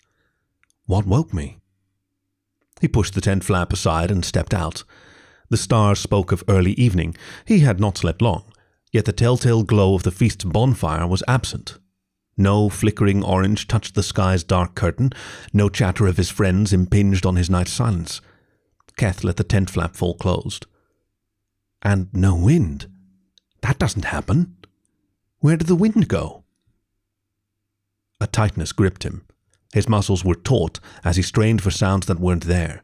What 0.86 1.06
woke 1.06 1.34
me? 1.34 1.58
He 2.80 2.88
pushed 2.88 3.16
the 3.16 3.22
tent 3.22 3.44
flap 3.44 3.74
aside 3.74 4.12
and 4.12 4.24
stepped 4.24 4.54
out. 4.54 4.86
The 5.50 5.58
stars 5.58 6.00
spoke 6.00 6.32
of 6.32 6.44
early 6.48 6.72
evening. 6.74 7.16
He 7.44 7.60
had 7.60 7.80
not 7.80 7.98
slept 7.98 8.22
long, 8.22 8.46
yet 8.94 9.06
the 9.06 9.12
telltale 9.12 9.64
glow 9.64 9.94
of 9.96 10.04
the 10.04 10.12
feast's 10.12 10.46
bonfire 10.46 11.06
was 11.06 11.24
absent. 11.28 11.80
No 12.38 12.70
flickering 12.70 13.24
orange 13.26 13.68
touched 13.68 13.96
the 13.96 14.04
sky's 14.04 14.46
dark 14.46 14.74
curtain, 14.74 15.12
no 15.52 15.68
chatter 15.68 16.08
of 16.08 16.16
his 16.16 16.30
friends 16.30 16.72
impinged 16.72 17.26
on 17.26 17.36
his 17.36 17.50
night's 17.50 17.74
silence. 17.74 18.22
Keth 19.00 19.24
let 19.24 19.38
the 19.38 19.46
tent 19.46 19.70
flap 19.70 19.96
fall 19.96 20.14
closed. 20.14 20.66
And 21.82 22.10
no 22.12 22.36
wind. 22.36 22.88
That 23.62 23.80
doesn't 23.80 24.04
happen. 24.04 24.58
Where 25.40 25.56
did 25.56 25.68
the 25.68 25.76
wind 25.76 26.10
go? 26.10 26.44
A 28.20 28.28
tightness 28.28 28.74
gripped 28.74 29.04
him. 29.04 29.26
His 29.74 29.88
muscles 29.88 30.26
were 30.26 30.36
taut 30.36 30.82
as 31.06 31.16
he 31.16 31.22
strained 31.22 31.62
for 31.62 31.72
sounds 31.72 32.08
that 32.08 32.20
weren't 32.20 32.44
there. 32.44 32.84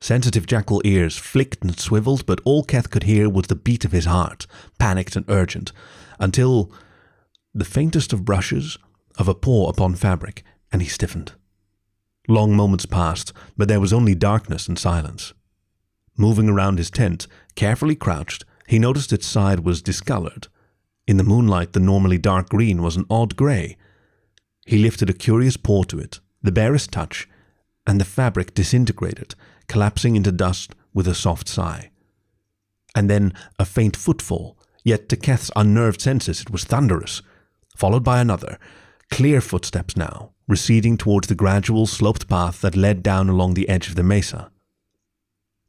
Sensitive 0.00 0.46
jackal 0.46 0.80
ears 0.86 1.18
flicked 1.18 1.62
and 1.62 1.78
swiveled, 1.78 2.24
but 2.24 2.40
all 2.46 2.64
Keth 2.64 2.88
could 2.88 3.02
hear 3.02 3.28
was 3.28 3.48
the 3.48 3.54
beat 3.54 3.84
of 3.84 3.92
his 3.92 4.06
heart, 4.06 4.46
panicked 4.78 5.16
and 5.16 5.26
urgent, 5.28 5.70
until 6.18 6.72
the 7.52 7.66
faintest 7.66 8.14
of 8.14 8.24
brushes 8.24 8.78
of 9.18 9.28
a 9.28 9.34
paw 9.34 9.68
upon 9.68 9.96
fabric, 9.96 10.42
and 10.72 10.80
he 10.80 10.88
stiffened. 10.88 11.32
Long 12.28 12.54
moments 12.54 12.86
passed, 12.86 13.32
but 13.56 13.68
there 13.68 13.80
was 13.80 13.92
only 13.92 14.14
darkness 14.14 14.68
and 14.68 14.78
silence. 14.78 15.32
Moving 16.16 16.48
around 16.48 16.78
his 16.78 16.90
tent, 16.90 17.26
carefully 17.54 17.94
crouched, 17.94 18.44
he 18.66 18.78
noticed 18.78 19.12
its 19.12 19.26
side 19.26 19.60
was 19.60 19.82
discolored. 19.82 20.48
In 21.06 21.18
the 21.18 21.24
moonlight, 21.24 21.72
the 21.72 21.80
normally 21.80 22.18
dark 22.18 22.48
green 22.48 22.82
was 22.82 22.96
an 22.96 23.06
odd 23.08 23.36
grey. 23.36 23.76
He 24.64 24.78
lifted 24.78 25.08
a 25.08 25.12
curious 25.14 25.56
paw 25.56 25.84
to 25.84 25.98
it, 25.98 26.20
the 26.42 26.50
barest 26.50 26.90
touch, 26.90 27.28
and 27.86 28.00
the 28.00 28.04
fabric 28.04 28.54
disintegrated, 28.54 29.34
collapsing 29.68 30.16
into 30.16 30.32
dust 30.32 30.74
with 30.92 31.06
a 31.06 31.14
soft 31.14 31.48
sigh. 31.48 31.90
And 32.94 33.08
then 33.08 33.32
a 33.58 33.64
faint 33.64 33.96
footfall, 33.96 34.58
yet 34.82 35.08
to 35.10 35.16
Keth's 35.16 35.50
unnerved 35.54 36.00
senses 36.00 36.40
it 36.40 36.50
was 36.50 36.64
thunderous 36.64 37.22
followed 37.76 38.02
by 38.02 38.20
another, 38.20 38.58
clear 39.10 39.40
footsteps 39.40 39.96
now, 39.96 40.32
receding 40.48 40.96
towards 40.96 41.28
the 41.28 41.34
gradual 41.34 41.86
sloped 41.86 42.28
path 42.28 42.60
that 42.60 42.76
led 42.76 43.02
down 43.02 43.28
along 43.28 43.54
the 43.54 43.68
edge 43.68 43.88
of 43.88 43.96
the 43.96 44.02
mesa. 44.02 44.50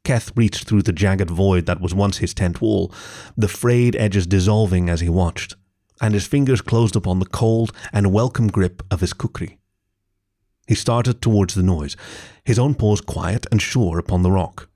Keth 0.04 0.32
reached 0.36 0.64
through 0.64 0.82
the 0.82 0.92
jagged 0.92 1.30
void 1.30 1.66
that 1.66 1.80
was 1.80 1.94
once 1.94 2.18
his 2.18 2.32
tent 2.32 2.60
wall, 2.60 2.92
the 3.36 3.48
frayed 3.48 3.96
edges 3.96 4.26
dissolving 4.26 4.88
as 4.88 5.00
he 5.00 5.08
watched, 5.08 5.56
and 6.00 6.14
his 6.14 6.26
fingers 6.26 6.60
closed 6.60 6.96
upon 6.96 7.18
the 7.18 7.26
cold 7.26 7.72
and 7.92 8.12
welcome 8.12 8.48
grip 8.48 8.82
of 8.90 9.00
his 9.00 9.12
kukri. 9.12 9.58
He 10.66 10.74
started 10.74 11.20
towards 11.20 11.54
the 11.54 11.62
noise, 11.62 11.96
his 12.44 12.58
own 12.58 12.74
paws 12.74 13.00
quiet 13.00 13.46
and 13.50 13.60
sure 13.60 13.98
upon 13.98 14.22
the 14.22 14.30
rock. 14.30 14.68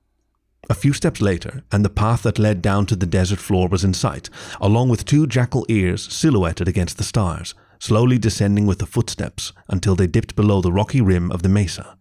A 0.69 0.73
few 0.73 0.93
steps 0.93 1.21
later, 1.21 1.63
and 1.71 1.83
the 1.83 1.89
path 1.89 2.23
that 2.23 2.39
led 2.39 2.61
down 2.61 2.85
to 2.87 2.95
the 2.95 3.05
desert 3.05 3.39
floor 3.39 3.67
was 3.67 3.83
in 3.83 3.93
sight, 3.93 4.29
along 4.61 4.89
with 4.89 5.05
two 5.05 5.27
jackal 5.27 5.65
ears 5.67 6.11
silhouetted 6.11 6.67
against 6.67 6.97
the 6.97 7.03
stars, 7.03 7.53
slowly 7.83 8.17
descending 8.17 8.65
with 8.65 8.79
the 8.79 8.85
footsteps 8.85 9.51
until 9.67 9.93
they 9.93 10.07
dipped 10.07 10.37
below 10.37 10.61
the 10.61 10.71
rocky 10.71 11.01
rim 11.01 11.29
of 11.33 11.43
the 11.43 11.49
mesa. 11.49 11.97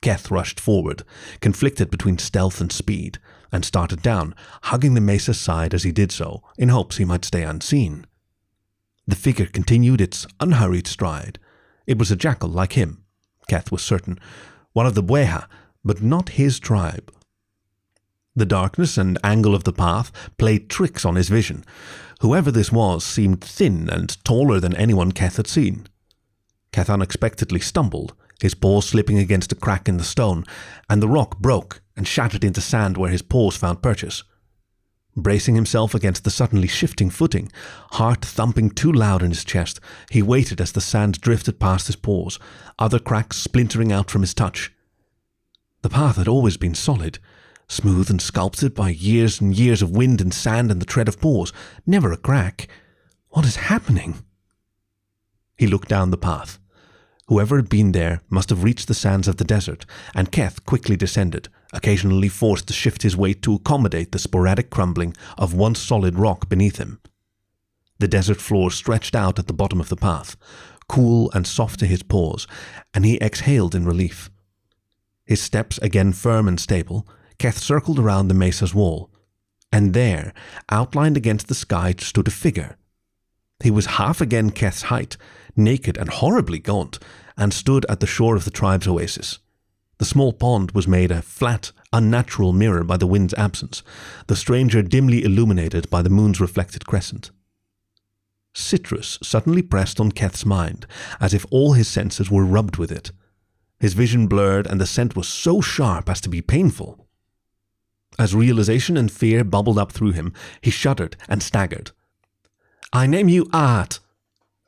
Keth 0.00 0.30
rushed 0.30 0.58
forward, 0.58 1.02
conflicted 1.42 1.90
between 1.90 2.16
stealth 2.16 2.58
and 2.58 2.72
speed, 2.72 3.18
and 3.52 3.66
started 3.66 4.00
down, 4.00 4.34
hugging 4.62 4.94
the 4.94 5.00
mesa's 5.02 5.38
side 5.38 5.74
as 5.74 5.82
he 5.82 5.92
did 5.92 6.10
so, 6.10 6.42
in 6.56 6.70
hopes 6.70 6.96
he 6.96 7.04
might 7.04 7.26
stay 7.26 7.42
unseen. 7.42 8.06
The 9.06 9.14
figure 9.14 9.44
continued 9.44 10.00
its 10.00 10.26
unhurried 10.40 10.86
stride. 10.86 11.38
It 11.86 11.98
was 11.98 12.10
a 12.10 12.16
jackal 12.16 12.48
like 12.48 12.72
him, 12.72 13.04
Keth 13.48 13.70
was 13.70 13.82
certain, 13.82 14.18
one 14.72 14.86
of 14.86 14.94
the 14.94 15.02
Bweha, 15.02 15.48
but 15.84 16.00
not 16.00 16.40
his 16.40 16.58
tribe. 16.58 17.12
The 18.34 18.46
darkness 18.46 18.96
and 18.96 19.18
angle 19.22 19.54
of 19.54 19.64
the 19.64 19.74
path 19.74 20.10
played 20.38 20.70
tricks 20.70 21.04
on 21.04 21.16
his 21.16 21.28
vision. 21.28 21.62
Whoever 22.22 22.52
this 22.52 22.70
was 22.70 23.04
seemed 23.04 23.40
thin 23.40 23.90
and 23.90 24.24
taller 24.24 24.60
than 24.60 24.76
anyone 24.76 25.10
Keth 25.10 25.38
had 25.38 25.48
seen. 25.48 25.88
Keth 26.70 26.88
unexpectedly 26.88 27.58
stumbled, 27.58 28.14
his 28.40 28.54
paws 28.54 28.86
slipping 28.86 29.18
against 29.18 29.50
a 29.50 29.56
crack 29.56 29.88
in 29.88 29.96
the 29.96 30.04
stone, 30.04 30.44
and 30.88 31.02
the 31.02 31.08
rock 31.08 31.40
broke 31.40 31.82
and 31.96 32.06
shattered 32.06 32.44
into 32.44 32.60
sand 32.60 32.96
where 32.96 33.10
his 33.10 33.22
paws 33.22 33.56
found 33.56 33.82
purchase. 33.82 34.22
Bracing 35.16 35.56
himself 35.56 35.96
against 35.96 36.22
the 36.22 36.30
suddenly 36.30 36.68
shifting 36.68 37.10
footing, 37.10 37.50
heart 37.94 38.24
thumping 38.24 38.70
too 38.70 38.92
loud 38.92 39.24
in 39.24 39.30
his 39.30 39.44
chest, 39.44 39.80
he 40.08 40.22
waited 40.22 40.60
as 40.60 40.70
the 40.70 40.80
sand 40.80 41.20
drifted 41.20 41.58
past 41.58 41.88
his 41.88 41.96
paws, 41.96 42.38
other 42.78 43.00
cracks 43.00 43.36
splintering 43.36 43.90
out 43.90 44.12
from 44.12 44.20
his 44.20 44.32
touch. 44.32 44.72
The 45.82 45.90
path 45.90 46.18
had 46.18 46.28
always 46.28 46.56
been 46.56 46.76
solid, 46.76 47.18
smooth 47.72 48.10
and 48.10 48.20
sculpted 48.20 48.74
by 48.74 48.90
years 48.90 49.40
and 49.40 49.56
years 49.56 49.80
of 49.80 49.90
wind 49.90 50.20
and 50.20 50.34
sand 50.34 50.70
and 50.70 50.80
the 50.80 50.86
tread 50.86 51.08
of 51.08 51.20
paws, 51.20 51.52
never 51.86 52.12
a 52.12 52.16
crack. 52.16 52.68
What 53.30 53.46
is 53.46 53.56
happening? 53.56 54.22
He 55.56 55.66
looked 55.66 55.88
down 55.88 56.10
the 56.10 56.18
path. 56.18 56.58
Whoever 57.28 57.56
had 57.56 57.70
been 57.70 57.92
there 57.92 58.20
must 58.28 58.50
have 58.50 58.62
reached 58.62 58.88
the 58.88 58.94
sands 58.94 59.26
of 59.26 59.38
the 59.38 59.44
desert, 59.44 59.86
and 60.14 60.30
Keth 60.30 60.66
quickly 60.66 60.96
descended, 60.96 61.48
occasionally 61.72 62.28
forced 62.28 62.66
to 62.66 62.74
shift 62.74 63.02
his 63.02 63.16
weight 63.16 63.40
to 63.42 63.54
accommodate 63.54 64.12
the 64.12 64.18
sporadic 64.18 64.68
crumbling 64.68 65.16
of 65.38 65.54
once 65.54 65.80
solid 65.80 66.18
rock 66.18 66.50
beneath 66.50 66.76
him. 66.76 67.00
The 68.00 68.08
desert 68.08 68.40
floor 68.40 68.70
stretched 68.70 69.14
out 69.14 69.38
at 69.38 69.46
the 69.46 69.54
bottom 69.54 69.80
of 69.80 69.88
the 69.88 69.96
path, 69.96 70.36
cool 70.88 71.30
and 71.32 71.46
soft 71.46 71.80
to 71.80 71.86
his 71.86 72.02
paws, 72.02 72.46
and 72.92 73.06
he 73.06 73.22
exhaled 73.22 73.74
in 73.74 73.86
relief. 73.86 74.30
His 75.24 75.40
steps 75.40 75.78
again 75.78 76.12
firm 76.12 76.48
and 76.48 76.60
stable, 76.60 77.08
Keth 77.42 77.58
circled 77.58 77.98
around 77.98 78.28
the 78.28 78.34
mesa's 78.34 78.72
wall, 78.72 79.10
and 79.72 79.94
there, 79.94 80.32
outlined 80.70 81.16
against 81.16 81.48
the 81.48 81.56
sky, 81.56 81.92
stood 81.98 82.28
a 82.28 82.30
figure. 82.30 82.76
He 83.58 83.68
was 83.68 83.96
half 83.98 84.20
again 84.20 84.50
Keth's 84.50 84.82
height, 84.82 85.16
naked 85.56 85.98
and 85.98 86.08
horribly 86.08 86.60
gaunt, 86.60 87.00
and 87.36 87.52
stood 87.52 87.84
at 87.88 87.98
the 87.98 88.06
shore 88.06 88.36
of 88.36 88.44
the 88.44 88.52
tribe's 88.52 88.86
oasis. 88.86 89.40
The 89.98 90.04
small 90.04 90.32
pond 90.32 90.70
was 90.70 90.86
made 90.86 91.10
a 91.10 91.20
flat, 91.20 91.72
unnatural 91.92 92.52
mirror 92.52 92.84
by 92.84 92.96
the 92.96 93.08
wind's 93.08 93.34
absence, 93.34 93.82
the 94.28 94.36
stranger 94.36 94.80
dimly 94.80 95.24
illuminated 95.24 95.90
by 95.90 96.00
the 96.00 96.10
moon's 96.10 96.40
reflected 96.40 96.86
crescent. 96.86 97.32
Citrus 98.54 99.18
suddenly 99.20 99.62
pressed 99.62 99.98
on 99.98 100.12
Keth's 100.12 100.46
mind, 100.46 100.86
as 101.20 101.34
if 101.34 101.44
all 101.50 101.72
his 101.72 101.88
senses 101.88 102.30
were 102.30 102.44
rubbed 102.44 102.76
with 102.76 102.92
it. 102.92 103.10
His 103.80 103.94
vision 103.94 104.28
blurred, 104.28 104.68
and 104.68 104.80
the 104.80 104.86
scent 104.86 105.16
was 105.16 105.26
so 105.26 105.60
sharp 105.60 106.08
as 106.08 106.20
to 106.20 106.28
be 106.28 106.40
painful. 106.40 107.01
As 108.18 108.34
realization 108.34 108.96
and 108.96 109.10
fear 109.10 109.42
bubbled 109.42 109.78
up 109.78 109.92
through 109.92 110.12
him, 110.12 110.32
he 110.60 110.70
shuddered 110.70 111.16
and 111.28 111.42
staggered. 111.42 111.92
I 112.92 113.06
name 113.06 113.28
you 113.28 113.48
Art. 113.52 114.00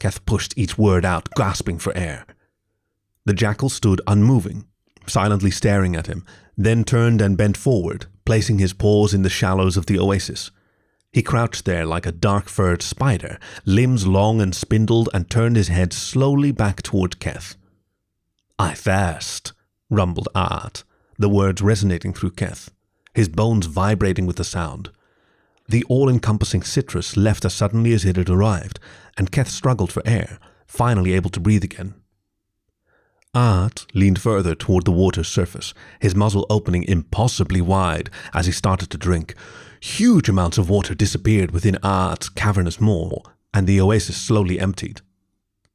Keth 0.00 0.24
pushed 0.24 0.54
each 0.56 0.78
word 0.78 1.04
out, 1.04 1.28
gasping 1.36 1.78
for 1.78 1.96
air. 1.96 2.24
The 3.26 3.34
jackal 3.34 3.68
stood 3.68 4.00
unmoving, 4.06 4.64
silently 5.06 5.50
staring 5.50 5.94
at 5.94 6.06
him, 6.06 6.24
then 6.56 6.84
turned 6.84 7.20
and 7.20 7.36
bent 7.36 7.56
forward, 7.56 8.06
placing 8.24 8.58
his 8.58 8.72
paws 8.72 9.12
in 9.12 9.22
the 9.22 9.30
shallows 9.30 9.76
of 9.76 9.86
the 9.86 9.98
oasis. 9.98 10.50
He 11.12 11.22
crouched 11.22 11.64
there 11.64 11.86
like 11.86 12.06
a 12.06 12.12
dark 12.12 12.48
furred 12.48 12.82
spider, 12.82 13.38
limbs 13.64 14.06
long 14.06 14.40
and 14.40 14.54
spindled, 14.54 15.08
and 15.14 15.30
turned 15.30 15.56
his 15.56 15.68
head 15.68 15.92
slowly 15.92 16.50
back 16.50 16.82
toward 16.82 17.20
Keth. 17.20 17.56
I 18.58 18.72
thirst, 18.74 19.52
rumbled 19.90 20.28
Art, 20.34 20.82
the 21.18 21.28
words 21.28 21.62
resonating 21.62 22.12
through 22.12 22.32
Keth 22.32 22.70
his 23.14 23.28
bones 23.28 23.66
vibrating 23.66 24.26
with 24.26 24.36
the 24.36 24.44
sound. 24.44 24.90
The 25.68 25.84
all 25.84 26.08
encompassing 26.08 26.62
citrus 26.62 27.16
left 27.16 27.44
as 27.44 27.54
suddenly 27.54 27.92
as 27.94 28.04
it 28.04 28.16
had 28.16 28.28
arrived, 28.28 28.78
and 29.16 29.32
Keth 29.32 29.48
struggled 29.48 29.92
for 29.92 30.02
air, 30.04 30.38
finally 30.66 31.14
able 31.14 31.30
to 31.30 31.40
breathe 31.40 31.64
again. 31.64 31.94
Art 33.34 33.86
leaned 33.94 34.20
further 34.20 34.54
toward 34.54 34.84
the 34.84 34.92
water's 34.92 35.28
surface, 35.28 35.74
his 36.00 36.14
muzzle 36.14 36.46
opening 36.48 36.84
impossibly 36.84 37.60
wide 37.60 38.10
as 38.32 38.46
he 38.46 38.52
started 38.52 38.90
to 38.90 38.98
drink. 38.98 39.34
Huge 39.80 40.28
amounts 40.28 40.58
of 40.58 40.70
water 40.70 40.94
disappeared 40.94 41.50
within 41.50 41.78
Art's 41.82 42.28
cavernous 42.28 42.80
maw, 42.80 43.18
and 43.52 43.66
the 43.66 43.80
oasis 43.80 44.16
slowly 44.16 44.60
emptied. 44.60 45.00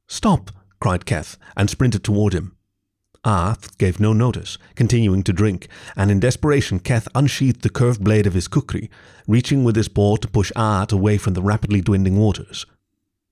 Stop! 0.06 0.50
cried 0.80 1.04
Keth, 1.04 1.36
and 1.56 1.68
sprinted 1.68 2.02
toward 2.02 2.32
him. 2.32 2.56
Art 3.24 3.76
gave 3.76 4.00
no 4.00 4.12
notice, 4.12 4.56
continuing 4.74 5.22
to 5.24 5.32
drink, 5.32 5.68
and 5.94 6.10
in 6.10 6.20
desperation 6.20 6.78
Keth 6.78 7.06
unsheathed 7.14 7.62
the 7.62 7.68
curved 7.68 8.02
blade 8.02 8.26
of 8.26 8.34
his 8.34 8.48
kukri, 8.48 8.90
reaching 9.26 9.62
with 9.62 9.76
his 9.76 9.88
paw 9.88 10.16
to 10.16 10.28
push 10.28 10.50
ah 10.56 10.80
Art 10.80 10.92
away 10.92 11.18
from 11.18 11.34
the 11.34 11.42
rapidly 11.42 11.80
dwindling 11.80 12.16
waters. 12.16 12.64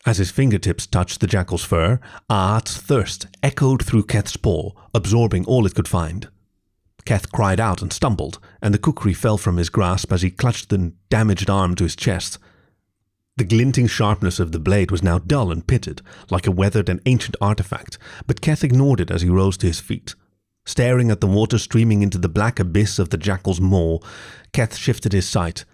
As 0.04 0.18
his 0.18 0.30
fingertips 0.30 0.87
touched 0.87 1.21
the 1.21 1.26
jackal's 1.26 1.64
fur, 1.64 2.00
Art's 2.28 2.76
thirst 2.76 3.26
echoed 3.42 3.85
through 3.85 4.04
Keth's 4.04 4.37
paw, 4.37 4.73
absorbing 4.95 5.45
all 5.47 5.66
it 5.66 5.75
could 5.75 5.88
find. 5.88 6.28
Keth 7.04 7.33
cried 7.33 7.59
out 7.59 7.80
and 7.80 7.92
stumbled, 7.92 8.38
and 8.61 8.75
the 8.75 8.78
kukri 8.78 9.14
fell 9.14 9.38
from 9.38 9.57
his 9.57 9.71
grasp 9.71 10.12
as 10.12 10.23
he 10.23 10.30
clutched 10.30 10.68
the 10.68 10.92
damaged 11.09 11.49
arm 11.49 11.75
to 11.75 11.85
his 11.85 11.97
chest. 11.97 12.38
The 13.38 13.45
glinting 13.45 13.87
sharpness 13.87 14.40
of 14.40 14.50
the 14.50 14.59
blade 14.59 14.90
was 14.90 15.04
now 15.04 15.21
dull 15.21 15.52
and 15.52 15.64
pitted, 15.64 16.02
like 16.28 16.49
a 16.49 16.50
weathered 16.50 16.88
and 16.88 17.00
ancient 17.07 17.37
artifact, 17.40 17.97
but 18.26 18.40
Keth 18.40 18.64
ignored 18.64 18.99
it 18.99 19.12
as 19.12 19.23
he 19.23 19.28
rose 19.28 19.57
to 19.59 19.68
his 19.68 19.78
feet. 19.78 20.16
Staring 20.66 21.09
at 21.09 21.21
the 21.21 21.28
water 21.28 21.57
streaming 21.57 22.02
into 22.02 22.18
the 22.18 22.28
black 22.28 22.59
abyss 22.59 22.99
of 22.99 23.11
the 23.11 23.16
jackal's 23.16 23.61
maw, 23.61 24.00
Keth 24.52 24.75
shifted 24.75 25.12
his 25.12 25.28
sight, 25.28 25.64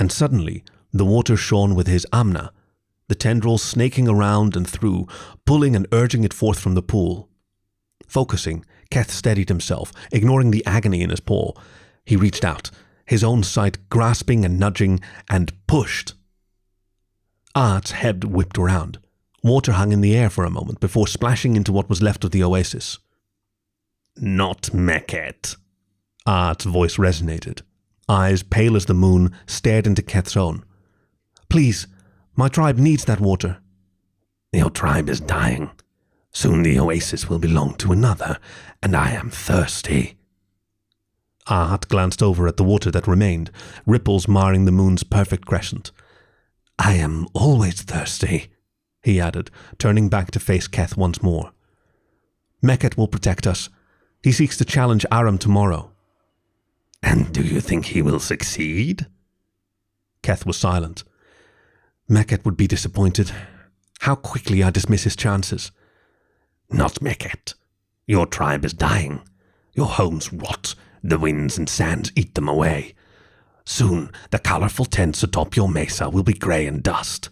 and 0.00 0.10
suddenly 0.10 0.64
the 0.92 1.04
water 1.04 1.36
shone 1.36 1.76
with 1.76 1.86
his 1.86 2.04
amna, 2.12 2.52
the 3.06 3.14
tendrils 3.14 3.62
snaking 3.62 4.08
around 4.08 4.56
and 4.56 4.68
through, 4.68 5.06
pulling 5.46 5.76
and 5.76 5.86
urging 5.92 6.24
it 6.24 6.34
forth 6.34 6.58
from 6.58 6.74
the 6.74 6.82
pool. 6.82 7.28
Focusing, 8.08 8.64
Keth 8.90 9.12
steadied 9.12 9.48
himself, 9.48 9.92
ignoring 10.10 10.50
the 10.50 10.66
agony 10.66 11.02
in 11.02 11.10
his 11.10 11.20
paw. 11.20 11.52
He 12.04 12.16
reached 12.16 12.44
out, 12.44 12.72
his 13.06 13.22
own 13.22 13.44
sight 13.44 13.78
grasping 13.90 14.44
and 14.44 14.58
nudging, 14.58 14.98
and 15.30 15.52
pushed. 15.68 16.14
Art's 17.54 17.90
head 17.90 18.24
whipped 18.24 18.58
around. 18.58 18.98
Water 19.42 19.72
hung 19.72 19.92
in 19.92 20.00
the 20.00 20.16
air 20.16 20.30
for 20.30 20.44
a 20.44 20.50
moment 20.50 20.80
before 20.80 21.06
splashing 21.06 21.56
into 21.56 21.72
what 21.72 21.88
was 21.88 22.02
left 22.02 22.24
of 22.24 22.30
the 22.30 22.42
oasis. 22.42 22.98
Not 24.16 24.70
Meket. 24.72 25.56
Art's 26.24 26.64
voice 26.64 26.96
resonated. 26.96 27.62
Eyes 28.08 28.42
pale 28.42 28.76
as 28.76 28.86
the 28.86 28.94
moon 28.94 29.34
stared 29.46 29.86
into 29.86 30.02
Keth's 30.02 30.36
own. 30.36 30.64
Please, 31.48 31.86
my 32.36 32.48
tribe 32.48 32.78
needs 32.78 33.04
that 33.04 33.20
water. 33.20 33.58
Your 34.52 34.70
tribe 34.70 35.08
is 35.08 35.20
dying. 35.20 35.70
Soon 36.32 36.62
the 36.62 36.78
oasis 36.78 37.28
will 37.28 37.38
belong 37.38 37.74
to 37.74 37.92
another, 37.92 38.38
and 38.82 38.96
I 38.96 39.10
am 39.10 39.30
thirsty. 39.30 40.16
Art 41.46 41.88
glanced 41.88 42.22
over 42.22 42.46
at 42.46 42.56
the 42.56 42.64
water 42.64 42.90
that 42.90 43.06
remained, 43.06 43.50
ripples 43.84 44.28
marring 44.28 44.64
the 44.64 44.72
moon's 44.72 45.02
perfect 45.02 45.46
crescent. 45.46 45.90
I 46.84 46.94
am 46.94 47.28
always 47.32 47.80
thirsty, 47.80 48.48
he 49.04 49.20
added, 49.20 49.52
turning 49.78 50.08
back 50.08 50.32
to 50.32 50.40
face 50.40 50.66
Keth 50.66 50.96
once 50.96 51.22
more. 51.22 51.52
Meket 52.60 52.96
will 52.96 53.06
protect 53.06 53.46
us. 53.46 53.68
He 54.20 54.32
seeks 54.32 54.56
to 54.56 54.64
challenge 54.64 55.06
Aram 55.12 55.38
tomorrow. 55.38 55.92
And 57.00 57.32
do 57.32 57.40
you 57.40 57.60
think 57.60 57.84
he 57.84 58.02
will 58.02 58.18
succeed? 58.18 59.06
Keth 60.24 60.44
was 60.44 60.56
silent. 60.56 61.04
Meket 62.10 62.44
would 62.44 62.56
be 62.56 62.66
disappointed. 62.66 63.30
How 64.00 64.16
quickly 64.16 64.64
I 64.64 64.70
dismiss 64.70 65.04
his 65.04 65.14
chances. 65.14 65.70
Not 66.68 66.94
Meket. 66.94 67.54
Your 68.08 68.26
tribe 68.26 68.64
is 68.64 68.72
dying. 68.72 69.20
Your 69.72 69.86
homes 69.86 70.32
rot. 70.32 70.74
The 71.04 71.18
winds 71.18 71.58
and 71.58 71.68
sands 71.68 72.10
eat 72.16 72.34
them 72.34 72.48
away. 72.48 72.94
Soon 73.64 74.10
the 74.30 74.38
colorful 74.38 74.84
tents 74.84 75.22
atop 75.22 75.56
your 75.56 75.68
mesa 75.68 76.08
will 76.10 76.22
be 76.22 76.32
grey 76.32 76.66
and 76.66 76.82
dust. 76.82 77.30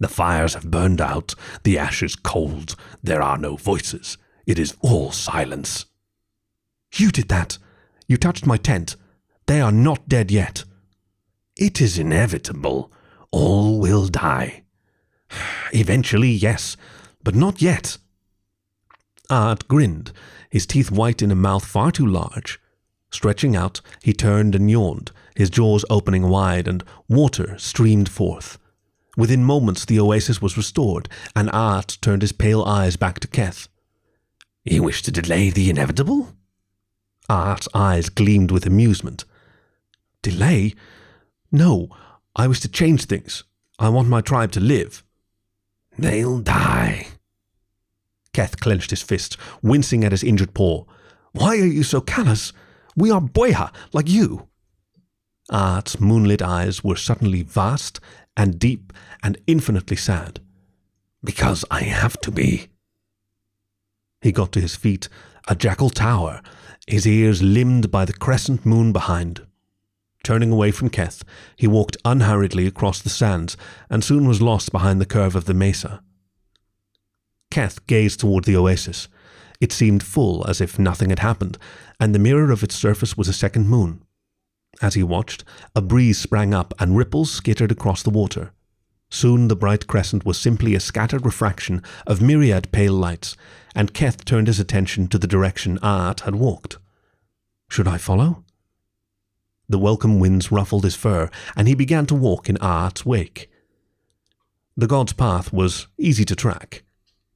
The 0.00 0.08
fires 0.08 0.54
have 0.54 0.70
burned 0.70 1.00
out, 1.00 1.34
the 1.64 1.78
ashes 1.78 2.14
cold. 2.14 2.76
There 3.02 3.22
are 3.22 3.38
no 3.38 3.56
voices. 3.56 4.16
It 4.46 4.58
is 4.58 4.76
all 4.80 5.12
silence. 5.12 5.86
You 6.94 7.10
did 7.10 7.28
that. 7.28 7.58
You 8.06 8.16
touched 8.16 8.46
my 8.46 8.56
tent. 8.56 8.96
They 9.46 9.60
are 9.60 9.72
not 9.72 10.08
dead 10.08 10.30
yet. 10.30 10.64
It 11.56 11.80
is 11.80 11.98
inevitable 11.98 12.92
all 13.30 13.78
will 13.78 14.06
die. 14.06 14.62
Eventually, 15.72 16.30
yes, 16.30 16.76
but 17.22 17.34
not 17.34 17.60
yet. 17.60 17.98
Art 19.30 19.68
grinned, 19.68 20.12
his 20.50 20.66
teeth 20.66 20.90
white 20.90 21.20
in 21.20 21.30
a 21.30 21.36
mouth 21.36 21.64
far 21.64 21.92
too 21.92 22.06
large. 22.06 22.58
Stretching 23.10 23.56
out, 23.56 23.80
he 24.02 24.12
turned 24.12 24.54
and 24.54 24.70
yawned, 24.70 25.12
his 25.38 25.50
jaws 25.50 25.84
opening 25.88 26.28
wide, 26.28 26.66
and 26.66 26.82
water 27.08 27.56
streamed 27.58 28.08
forth. 28.08 28.58
Within 29.16 29.44
moments, 29.44 29.84
the 29.84 30.00
oasis 30.00 30.42
was 30.42 30.56
restored, 30.56 31.08
and 31.36 31.48
Art 31.52 31.96
turned 32.00 32.22
his 32.22 32.32
pale 32.32 32.64
eyes 32.64 32.96
back 32.96 33.20
to 33.20 33.28
Keth. 33.28 33.68
You 34.64 34.82
wish 34.82 35.00
to 35.02 35.12
delay 35.12 35.50
the 35.50 35.70
inevitable? 35.70 36.34
Art's 37.28 37.68
eyes 37.72 38.08
gleamed 38.08 38.50
with 38.50 38.66
amusement. 38.66 39.24
Delay? 40.22 40.74
No, 41.52 41.88
I 42.34 42.48
wish 42.48 42.58
to 42.60 42.68
change 42.68 43.04
things. 43.04 43.44
I 43.78 43.90
want 43.90 44.08
my 44.08 44.20
tribe 44.20 44.50
to 44.52 44.60
live. 44.60 45.04
They'll 45.96 46.40
die. 46.40 47.06
Keth 48.32 48.58
clenched 48.58 48.90
his 48.90 49.02
fist, 49.02 49.36
wincing 49.62 50.02
at 50.02 50.10
his 50.10 50.24
injured 50.24 50.52
paw. 50.52 50.84
Why 51.30 51.58
are 51.58 51.64
you 51.64 51.84
so 51.84 52.00
callous? 52.00 52.52
We 52.96 53.12
are 53.12 53.20
Bweha, 53.20 53.72
like 53.92 54.08
you. 54.08 54.48
Art's 55.50 56.00
moonlit 56.00 56.42
eyes 56.42 56.84
were 56.84 56.96
suddenly 56.96 57.42
vast 57.42 58.00
and 58.36 58.58
deep 58.58 58.92
and 59.22 59.38
infinitely 59.46 59.96
sad. 59.96 60.40
Because 61.24 61.64
I 61.70 61.82
have 61.82 62.20
to 62.20 62.30
be. 62.30 62.68
He 64.20 64.32
got 64.32 64.52
to 64.52 64.60
his 64.60 64.76
feet, 64.76 65.08
a 65.48 65.54
jackal 65.54 65.90
tower, 65.90 66.42
his 66.86 67.06
ears 67.06 67.42
limned 67.42 67.90
by 67.90 68.04
the 68.04 68.12
crescent 68.12 68.66
moon 68.66 68.92
behind. 68.92 69.46
Turning 70.24 70.52
away 70.52 70.70
from 70.70 70.90
Keth, 70.90 71.24
he 71.56 71.66
walked 71.66 71.96
unhurriedly 72.04 72.66
across 72.66 73.00
the 73.00 73.08
sands 73.08 73.56
and 73.88 74.04
soon 74.04 74.28
was 74.28 74.42
lost 74.42 74.72
behind 74.72 75.00
the 75.00 75.06
curve 75.06 75.34
of 75.34 75.46
the 75.46 75.54
mesa. 75.54 76.02
Keth 77.50 77.86
gazed 77.86 78.20
toward 78.20 78.44
the 78.44 78.56
oasis. 78.56 79.08
It 79.60 79.72
seemed 79.72 80.02
full, 80.02 80.46
as 80.46 80.60
if 80.60 80.78
nothing 80.78 81.10
had 81.10 81.20
happened, 81.20 81.58
and 81.98 82.14
the 82.14 82.18
mirror 82.18 82.50
of 82.50 82.62
its 82.62 82.74
surface 82.74 83.16
was 83.16 83.28
a 83.28 83.32
second 83.32 83.68
moon. 83.68 84.02
As 84.80 84.94
he 84.94 85.02
watched, 85.02 85.44
a 85.74 85.82
breeze 85.82 86.18
sprang 86.18 86.54
up 86.54 86.72
and 86.78 86.96
ripples 86.96 87.30
skittered 87.30 87.72
across 87.72 88.02
the 88.02 88.10
water. 88.10 88.52
Soon 89.10 89.48
the 89.48 89.56
bright 89.56 89.86
crescent 89.86 90.24
was 90.24 90.38
simply 90.38 90.74
a 90.74 90.80
scattered 90.80 91.24
refraction 91.24 91.82
of 92.06 92.20
myriad 92.20 92.70
pale 92.70 92.92
lights, 92.92 93.36
and 93.74 93.94
Keth 93.94 94.24
turned 94.24 94.46
his 94.46 94.60
attention 94.60 95.08
to 95.08 95.18
the 95.18 95.26
direction 95.26 95.78
Art 95.82 96.20
had 96.20 96.36
walked. 96.36 96.78
Should 97.68 97.88
I 97.88 97.98
follow? 97.98 98.44
The 99.68 99.78
welcome 99.78 100.18
winds 100.20 100.52
ruffled 100.52 100.84
his 100.84 100.94
fur, 100.94 101.30
and 101.56 101.66
he 101.66 101.74
began 101.74 102.06
to 102.06 102.14
walk 102.14 102.48
in 102.48 102.56
Art's 102.58 103.04
wake. 103.04 103.50
The 104.76 104.86
god's 104.86 105.12
path 105.12 105.52
was 105.52 105.88
easy 105.98 106.24
to 106.26 106.36
track. 106.36 106.84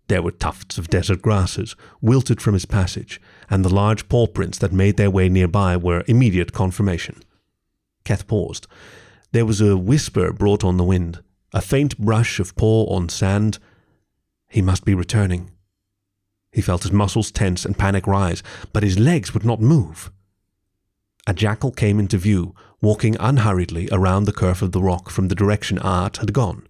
There 0.09 0.22
were 0.22 0.31
tufts 0.31 0.78
of 0.78 0.88
desert 0.88 1.22
grasses, 1.22 1.74
wilted 2.00 2.40
from 2.40 2.55
his 2.55 2.66
passage, 2.66 3.20
and 3.50 3.64
the 3.64 3.74
large 3.74 4.09
paw 4.09 4.26
prints 4.26 4.59
that 4.59 4.72
made 4.72 4.96
their 4.96 5.11
way 5.11 5.28
nearby 5.28 5.76
were 5.76 6.05
immediate 6.07 6.52
confirmation. 6.52 7.22
Keth 8.04 8.26
paused. 8.26 8.66
There 9.32 9.46
was 9.46 9.60
a 9.60 9.76
whisper 9.76 10.32
brought 10.32 10.64
on 10.64 10.76
the 10.76 10.84
wind, 10.84 11.22
a 11.52 11.60
faint 11.60 11.98
brush 11.98 12.38
of 12.38 12.54
paw 12.56 12.86
on 12.94 13.08
sand. 13.08 13.58
He 14.48 14.62
must 14.62 14.84
be 14.84 14.94
returning. 14.94 15.50
He 16.50 16.60
felt 16.60 16.82
his 16.82 16.92
muscles 16.92 17.30
tense 17.30 17.64
and 17.64 17.78
panic 17.78 18.06
rise, 18.06 18.42
but 18.72 18.82
his 18.82 18.98
legs 18.98 19.32
would 19.32 19.44
not 19.44 19.60
move. 19.60 20.10
A 21.26 21.32
jackal 21.32 21.70
came 21.70 21.98
into 21.98 22.18
view, 22.18 22.54
walking 22.80 23.16
unhurriedly 23.20 23.88
around 23.92 24.24
the 24.24 24.32
curve 24.32 24.60
of 24.60 24.72
the 24.72 24.82
rock 24.82 25.08
from 25.08 25.28
the 25.28 25.34
direction 25.34 25.78
Art 25.78 26.18
had 26.18 26.32
gone. 26.32 26.66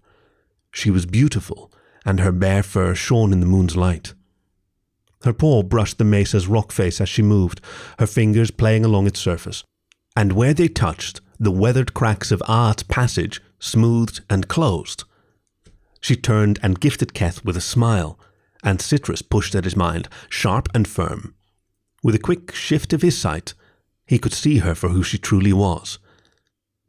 She 0.71 0.89
was 0.89 1.05
beautiful, 1.05 1.71
and 2.05 2.19
her 2.19 2.31
bare 2.31 2.63
fur 2.63 2.95
shone 2.95 3.33
in 3.33 3.39
the 3.39 3.45
moon's 3.45 3.75
light. 3.75 4.13
Her 5.23 5.33
paw 5.33 5.63
brushed 5.63 5.97
the 5.97 6.03
mesa's 6.03 6.47
rock 6.47 6.71
face 6.71 7.01
as 7.01 7.09
she 7.09 7.21
moved, 7.21 7.61
her 7.97 8.07
fingers 8.07 8.51
playing 8.51 8.85
along 8.85 9.07
its 9.07 9.19
surface, 9.19 9.63
and 10.15 10.33
where 10.33 10.53
they 10.53 10.67
touched, 10.67 11.21
the 11.39 11.51
weathered 11.51 11.93
cracks 11.93 12.31
of 12.31 12.43
Art's 12.47 12.83
passage 12.83 13.41
smoothed 13.59 14.21
and 14.29 14.47
closed. 14.47 15.03
She 15.99 16.15
turned 16.15 16.59
and 16.61 16.79
gifted 16.79 17.13
Keth 17.13 17.43
with 17.45 17.55
a 17.55 17.61
smile, 17.61 18.19
and 18.63 18.81
Citrus 18.81 19.21
pushed 19.21 19.55
at 19.55 19.63
his 19.63 19.75
mind, 19.75 20.09
sharp 20.29 20.67
and 20.73 20.87
firm. 20.87 21.33
With 22.03 22.15
a 22.15 22.19
quick 22.19 22.53
shift 22.53 22.93
of 22.93 23.01
his 23.01 23.17
sight, 23.17 23.53
he 24.05 24.19
could 24.19 24.33
see 24.33 24.57
her 24.59 24.75
for 24.75 24.89
who 24.89 25.03
she 25.03 25.17
truly 25.17 25.53
was. 25.53 25.99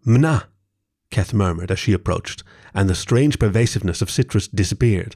Mna, 0.05 0.47
Keth 1.11 1.33
murmured 1.33 1.71
as 1.71 1.79
she 1.79 1.93
approached, 1.93 2.43
and 2.75 2.91
the 2.91 2.95
strange 2.95 3.39
pervasiveness 3.39 4.03
of 4.03 4.11
Citrus 4.11 4.49
disappeared. 4.49 5.15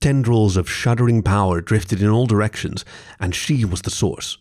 Tendrils 0.00 0.56
of 0.56 0.68
shuddering 0.68 1.22
power 1.22 1.60
drifted 1.60 2.02
in 2.02 2.08
all 2.10 2.26
directions, 2.26 2.84
and 3.18 3.34
she 3.34 3.64
was 3.64 3.82
the 3.82 3.90
source. 3.90 4.36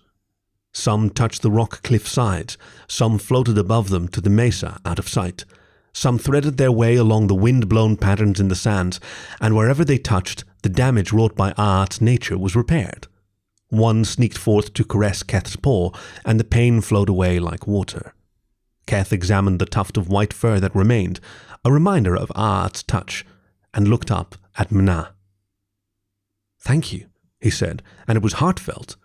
Some 0.74 1.10
touched 1.10 1.42
the 1.42 1.52
rock 1.52 1.84
cliff 1.84 2.08
sides, 2.08 2.58
some 2.88 3.18
floated 3.18 3.58
above 3.58 3.90
them 3.90 4.08
to 4.10 4.22
the 4.22 4.30
mesa 4.30 4.80
out 4.86 5.00
of 5.00 5.10
sight. 5.10 5.46
Some 5.94 6.18
threaded 6.18 6.58
their 6.58 6.72
way 6.72 6.96
along 6.96 7.28
the 7.28 7.36
wind 7.36 7.68
blown 7.68 7.98
patterns 7.98 8.40
in 8.40 8.48
the 8.48 8.56
sands, 8.56 9.00
and 9.42 9.56
wherever 9.56 9.84
they 9.84 9.98
touched, 9.98 10.46
the 10.62 10.70
damage 10.70 11.12
wrought 11.12 11.36
by 11.36 11.52
Art's 11.58 12.00
nature 12.00 12.38
was 12.38 12.56
repaired. 12.56 13.08
One 13.68 14.06
sneaked 14.06 14.38
forth 14.38 14.74
to 14.74 14.86
caress 14.86 15.24
Keth's 15.24 15.56
paw, 15.56 15.92
and 16.26 16.40
the 16.40 16.46
pain 16.46 16.82
flowed 16.82 17.10
away 17.10 17.40
like 17.40 17.68
water. 17.68 18.14
Keth 18.86 19.14
examined 19.14 19.60
the 19.60 19.66
tuft 19.66 19.98
of 19.98 20.10
white 20.10 20.34
fur 20.34 20.60
that 20.60 20.76
remained, 20.76 21.20
a 21.66 21.72
reminder 21.72 22.16
of 22.16 22.32
Art's 22.36 22.84
touch, 22.84 23.26
and 23.74 23.88
looked 23.88 24.12
up 24.12 24.36
at 24.58 24.72
Mna. 24.72 25.10
Thank 26.60 26.94
you, 26.94 27.08
he 27.40 27.50
said, 27.50 27.82
and 28.08 28.18
it 28.18 28.24
was 28.24 28.34
heartfelt. 28.34 28.96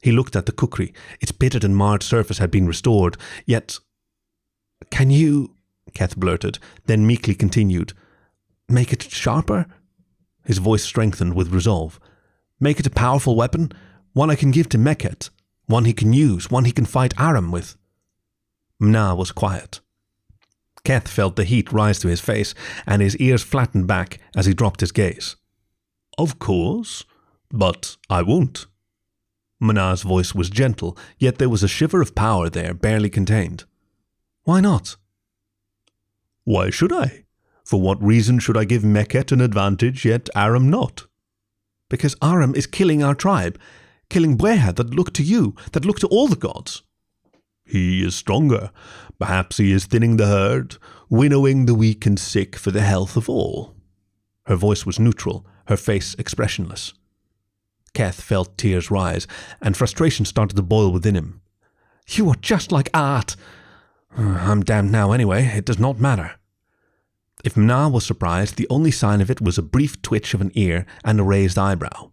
He 0.00 0.12
looked 0.12 0.36
at 0.36 0.46
the 0.46 0.52
kukri. 0.52 0.92
Its 1.20 1.32
pitted 1.32 1.64
and 1.64 1.76
marred 1.76 2.02
surface 2.02 2.38
had 2.38 2.50
been 2.50 2.66
restored, 2.66 3.16
yet. 3.46 3.78
Can 4.90 5.10
you, 5.10 5.54
Keth 5.92 6.16
blurted, 6.16 6.58
then 6.86 7.06
meekly 7.06 7.34
continued, 7.34 7.92
make 8.68 8.92
it 8.92 9.02
sharper? 9.02 9.66
His 10.44 10.58
voice 10.58 10.82
strengthened 10.82 11.34
with 11.34 11.52
resolve. 11.52 12.00
Make 12.58 12.80
it 12.80 12.86
a 12.86 12.90
powerful 12.90 13.36
weapon? 13.36 13.72
one 14.12 14.30
I 14.30 14.34
can 14.34 14.50
give 14.50 14.68
to 14.70 14.78
Meket, 14.78 15.30
one 15.66 15.84
he 15.84 15.92
can 15.92 16.12
use, 16.12 16.50
one 16.50 16.64
he 16.64 16.72
can 16.72 16.84
fight 16.84 17.14
Aram 17.18 17.50
with. 17.52 17.76
Mna 18.80 19.16
was 19.16 19.32
quiet. 19.32 19.80
Keth 20.84 21.08
felt 21.08 21.36
the 21.36 21.44
heat 21.44 21.72
rise 21.72 21.98
to 22.00 22.08
his 22.08 22.20
face, 22.20 22.54
and 22.86 23.02
his 23.02 23.16
ears 23.18 23.42
flattened 23.42 23.86
back 23.86 24.18
as 24.34 24.46
he 24.46 24.54
dropped 24.54 24.80
his 24.80 24.92
gaze. 24.92 25.36
Of 26.18 26.38
course, 26.38 27.04
but 27.50 27.96
I 28.08 28.22
won't. 28.22 28.66
Mna's 29.60 30.02
voice 30.02 30.34
was 30.34 30.50
gentle, 30.50 30.96
yet 31.18 31.38
there 31.38 31.48
was 31.48 31.62
a 31.62 31.68
shiver 31.68 32.00
of 32.00 32.14
power 32.14 32.48
there, 32.48 32.72
barely 32.74 33.10
contained. 33.10 33.64
Why 34.44 34.60
not? 34.60 34.96
Why 36.44 36.70
should 36.70 36.92
I? 36.92 37.24
For 37.64 37.80
what 37.80 38.02
reason 38.02 38.38
should 38.38 38.56
I 38.56 38.64
give 38.64 38.82
Meket 38.82 39.30
an 39.30 39.40
advantage, 39.40 40.04
yet 40.04 40.28
Aram 40.34 40.70
not? 40.70 41.06
Because 41.88 42.16
Aram 42.22 42.54
is 42.54 42.66
killing 42.66 43.02
our 43.02 43.14
tribe, 43.14 43.58
killing 44.08 44.36
Bweha 44.36 44.74
that 44.76 44.94
look 44.94 45.12
to 45.14 45.22
you, 45.22 45.54
that 45.72 45.84
look 45.84 45.98
to 46.00 46.08
all 46.08 46.26
the 46.26 46.36
gods. 46.36 46.82
He 47.64 48.02
is 48.04 48.14
stronger. 48.16 48.70
Perhaps 49.18 49.58
he 49.58 49.70
is 49.70 49.84
thinning 49.84 50.16
the 50.16 50.26
herd, 50.26 50.78
winnowing 51.08 51.66
the 51.66 51.74
weak 51.74 52.06
and 52.06 52.18
sick 52.18 52.56
for 52.56 52.70
the 52.70 52.80
health 52.80 53.16
of 53.16 53.28
all. 53.28 53.76
Her 54.46 54.56
voice 54.56 54.84
was 54.84 54.98
neutral, 54.98 55.46
her 55.66 55.76
face 55.76 56.16
expressionless. 56.18 56.94
Keth 57.94 58.20
felt 58.20 58.56
tears 58.56 58.90
rise, 58.90 59.26
and 59.60 59.76
frustration 59.76 60.24
started 60.24 60.56
to 60.56 60.62
boil 60.62 60.92
within 60.92 61.16
him. 61.16 61.40
You 62.08 62.28
are 62.30 62.36
just 62.36 62.72
like 62.72 62.90
Art. 62.94 63.36
Uh, 64.16 64.22
I'm 64.22 64.62
damned 64.62 64.90
now 64.90 65.12
anyway, 65.12 65.44
it 65.44 65.64
does 65.64 65.78
not 65.78 66.00
matter. 66.00 66.32
If 67.44 67.56
Mna 67.56 67.90
was 67.90 68.04
surprised, 68.04 68.56
the 68.56 68.68
only 68.68 68.90
sign 68.90 69.20
of 69.20 69.30
it 69.30 69.40
was 69.40 69.56
a 69.56 69.62
brief 69.62 70.02
twitch 70.02 70.34
of 70.34 70.40
an 70.40 70.52
ear 70.54 70.86
and 71.04 71.18
a 71.18 71.24
raised 71.24 71.58
eyebrow. 71.58 72.12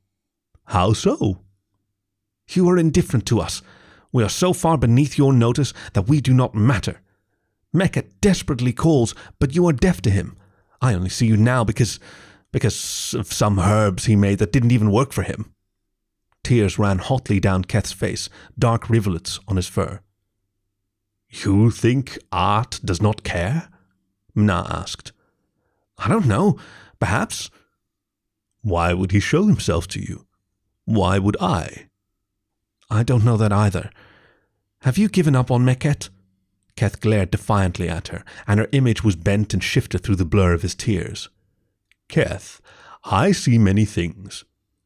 How 0.65 0.93
so? 0.93 1.41
You 2.49 2.69
are 2.69 2.77
indifferent 2.77 3.25
to 3.27 3.39
us. 3.39 3.61
We 4.11 4.23
are 4.23 4.29
so 4.29 4.53
far 4.53 4.77
beneath 4.77 5.17
your 5.17 5.33
notice 5.33 5.73
that 5.93 6.07
we 6.07 6.21
do 6.21 6.33
not 6.33 6.55
matter. 6.55 7.01
Meket 7.75 8.21
desperately 8.21 8.71
calls, 8.71 9.13
but 9.39 9.53
you 9.53 9.67
are 9.67 9.73
deaf 9.73 10.01
to 10.03 10.09
him. 10.09 10.37
I 10.81 10.93
only 10.93 11.09
see 11.09 11.25
you 11.25 11.37
now 11.37 11.63
because 11.63 11.99
because 12.51 13.13
of 13.13 13.31
some 13.33 13.59
herbs 13.59 14.05
he 14.05 14.15
made 14.15 14.39
that 14.39 14.53
didn't 14.53 14.71
even 14.71 14.91
work 14.91 15.11
for 15.11 15.23
him. 15.23 15.53
Tears 16.47 16.79
ran 16.79 16.99
hotly 16.99 17.41
down 17.41 17.65
Keth's 17.65 17.91
face, 17.91 18.29
dark 18.57 18.89
rivulets 18.89 19.37
on 19.49 19.57
his 19.57 19.67
fur. 19.67 19.99
You 21.29 21.71
think 21.71 22.17
Art 22.31 22.79
does 22.85 23.01
not 23.01 23.25
care? 23.25 23.67
Mna 24.33 24.65
asked. 24.69 25.11
I 25.97 26.07
don't 26.07 26.25
know. 26.25 26.57
Perhaps. 27.01 27.49
Why 28.61 28.93
would 28.93 29.11
he 29.11 29.19
show 29.19 29.45
himself 29.45 29.89
to 29.89 29.99
you? 29.99 30.25
Why 30.85 31.19
would 31.19 31.35
I? 31.41 31.89
I 32.89 33.03
don't 33.03 33.25
know 33.25 33.35
that 33.35 33.51
either. 33.51 33.89
Have 34.83 34.97
you 34.97 35.09
given 35.09 35.35
up 35.35 35.51
on 35.51 35.65
Meket? 35.65 36.07
Keth 36.77 37.01
glared 37.01 37.29
defiantly 37.29 37.89
at 37.89 38.07
her, 38.07 38.23
and 38.47 38.61
her 38.61 38.69
image 38.71 39.03
was 39.03 39.17
bent 39.17 39.53
and 39.53 39.61
shifted 39.61 39.99
through 39.99 40.15
the 40.15 40.23
blur 40.23 40.53
of 40.53 40.61
his 40.61 40.75
tears. 40.75 41.27
Keth, 42.07 42.61
I 43.03 43.33
see 43.33 43.57
many 43.57 43.83
things. 43.83 44.45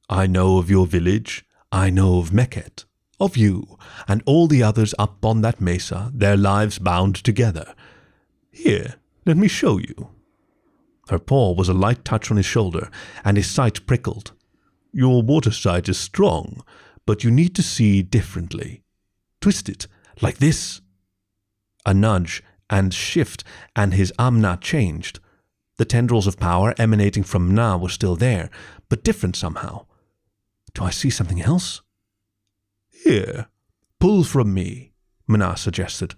I 0.10 0.26
know 0.26 0.58
of 0.58 0.72
your 0.72 0.88
village. 0.88 1.46
I 1.72 1.90
know 1.90 2.20
of 2.20 2.32
Meket, 2.32 2.86
of 3.20 3.38
you, 3.38 3.78
and 4.08 4.22
all 4.26 4.48
the 4.48 4.62
others 4.62 4.94
up 5.00 5.24
on 5.24 5.42
that 5.42 5.62
mesa, 5.62 6.12
their 6.14 6.36
lives 6.36 6.80
bound 6.80 7.16
together. 7.16 7.74
Here, 8.52 8.96
let 9.26 9.38
me 9.38 9.48
show 9.48 9.78
you. 9.78 10.10
Her 11.10 11.20
paw 11.20 11.54
was 11.54 11.70
a 11.70 11.74
light 11.74 12.04
touch 12.04 12.30
on 12.30 12.38
his 12.38 12.46
shoulder, 12.46 12.90
and 13.24 13.38
his 13.38 13.50
sight 13.50 13.86
prickled. 13.86 14.34
Your 14.92 15.22
water 15.22 15.52
sight 15.52 15.88
is 15.88 15.98
strong, 15.98 16.64
but 17.06 17.24
you 17.24 17.32
need 17.32 17.56
to 17.56 17.64
see 17.64 18.02
differently. 18.02 18.84
Twist 19.40 19.70
it, 19.70 19.88
like 20.22 20.38
this. 20.38 20.82
A 21.86 21.94
nudge 21.94 22.44
and 22.70 22.94
shift, 22.94 23.44
and 23.76 23.94
his 23.94 24.14
amna 24.20 24.58
changed. 24.62 25.20
The 25.78 25.86
tendrils 25.86 26.28
of 26.28 26.40
power 26.40 26.74
emanating 26.78 27.24
from 27.24 27.50
Mna 27.50 27.80
were 27.80 27.90
still 27.90 28.16
there, 28.16 28.50
but 28.90 29.04
different 29.04 29.36
somehow. 29.36 29.86
Do 30.74 30.84
I 30.84 30.90
see 30.90 31.10
something 31.10 31.42
else? 31.42 31.82
Here, 32.90 33.48
pull 34.00 34.24
from 34.24 34.54
me, 34.54 34.94
Mna 35.28 35.58
suggested. 35.58 36.16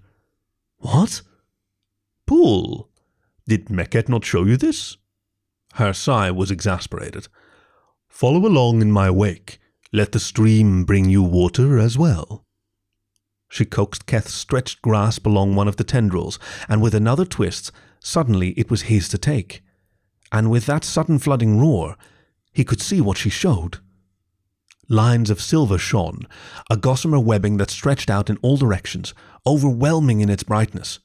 What? 0.77 1.21
Pull. 2.27 2.89
Did 3.47 3.67
Meket 3.67 4.09
not 4.09 4.25
show 4.25 4.45
you 4.45 4.57
this? 4.57 4.97
Her 5.75 5.93
sigh 5.93 6.31
was 6.31 6.51
exasperated. 6.51 7.27
Follow 8.07 8.45
along 8.45 8.81
in 8.81 8.91
my 8.91 9.09
wake. 9.09 9.59
Let 9.91 10.11
the 10.11 10.19
stream 10.19 10.85
bring 10.85 11.09
you 11.09 11.23
water 11.23 11.77
as 11.77 11.97
well. 11.97 12.45
She 13.49 13.65
coaxed 13.65 14.07
Keth's 14.07 14.33
stretched 14.33 14.81
grasp 14.81 15.27
along 15.27 15.55
one 15.55 15.67
of 15.67 15.75
the 15.77 15.83
tendrils, 15.83 16.39
and 16.67 16.81
with 16.81 16.95
another 16.95 17.25
twist, 17.25 17.71
suddenly 17.99 18.49
it 18.51 18.71
was 18.71 18.83
his 18.83 19.07
to 19.09 19.17
take. 19.17 19.61
And 20.31 20.49
with 20.49 20.65
that 20.65 20.83
sudden 20.83 21.19
flooding 21.19 21.59
roar, 21.59 21.95
he 22.51 22.63
could 22.63 22.81
see 22.81 22.99
what 23.01 23.17
she 23.17 23.29
showed. 23.29 23.77
Lines 24.93 25.31
of 25.31 25.41
silver 25.41 25.79
shone, 25.79 26.27
a 26.69 26.77
gossamer 26.77 27.19
webbing 27.19 27.57
that 27.57 27.71
stretched 27.71 28.11
out 28.11 28.29
in 28.29 28.37
all 28.43 28.57
directions, 28.57 29.15
overwhelming 29.43 30.21
in 30.21 30.29
its 30.29 30.43
brightness. 30.43 30.99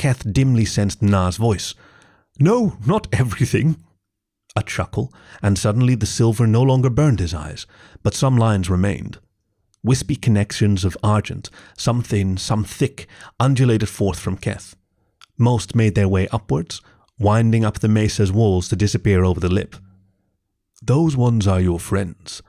Keth 0.00 0.32
dimly 0.32 0.64
sensed 0.64 1.00
Mna's 1.00 1.36
voice. 1.36 1.76
No, 2.40 2.76
not 2.84 3.06
everything. 3.12 3.76
A 4.56 4.64
chuckle, 4.64 5.14
and 5.40 5.56
suddenly 5.56 5.94
the 5.94 6.06
silver 6.06 6.44
no 6.44 6.60
longer 6.60 6.90
burned 6.90 7.20
his 7.20 7.32
eyes, 7.32 7.68
but 8.02 8.14
some 8.14 8.36
lines 8.36 8.68
remained. 8.68 9.20
Wispy 9.84 10.16
connections 10.16 10.84
of 10.84 10.98
argent, 11.00 11.50
some 11.76 12.02
thin, 12.02 12.36
some 12.36 12.64
thick, 12.64 13.06
undulated 13.38 13.88
forth 13.88 14.18
from 14.18 14.38
Keth. 14.38 14.74
Most 15.38 15.76
made 15.76 15.94
their 15.94 16.08
way 16.08 16.26
upwards, 16.32 16.82
winding 17.16 17.64
up 17.64 17.78
the 17.78 17.86
mesa's 17.86 18.32
walls 18.32 18.66
to 18.70 18.74
disappear 18.74 19.22
over 19.22 19.38
the 19.38 19.48
lip. 19.48 19.76
Those 20.82 21.16
ones 21.16 21.46
are 21.46 21.60
your 21.60 21.78
friends. 21.78 22.42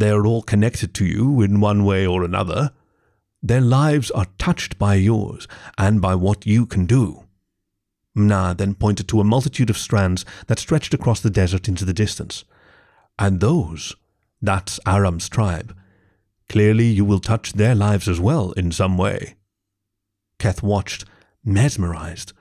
They 0.00 0.08
are 0.08 0.26
all 0.26 0.40
connected 0.40 0.94
to 0.94 1.04
you 1.04 1.42
in 1.42 1.60
one 1.60 1.84
way 1.84 2.06
or 2.06 2.24
another. 2.24 2.72
Their 3.42 3.60
lives 3.60 4.10
are 4.10 4.28
touched 4.38 4.78
by 4.78 4.94
yours 4.94 5.46
and 5.76 6.00
by 6.00 6.14
what 6.14 6.46
you 6.46 6.64
can 6.64 6.86
do. 6.86 7.24
Mna 8.16 8.56
then 8.56 8.74
pointed 8.74 9.08
to 9.08 9.20
a 9.20 9.24
multitude 9.24 9.68
of 9.68 9.76
strands 9.76 10.24
that 10.46 10.58
stretched 10.58 10.94
across 10.94 11.20
the 11.20 11.28
desert 11.28 11.68
into 11.68 11.84
the 11.84 11.92
distance. 11.92 12.44
And 13.18 13.40
those, 13.40 13.94
that's 14.40 14.80
Aram's 14.86 15.28
tribe. 15.28 15.76
Clearly 16.48 16.86
you 16.86 17.04
will 17.04 17.20
touch 17.20 17.52
their 17.52 17.74
lives 17.74 18.08
as 18.08 18.18
well 18.18 18.52
in 18.52 18.72
some 18.72 18.96
way. 18.96 19.34
Keth 20.38 20.62
watched, 20.62 21.04
mesmerized. 21.44 22.32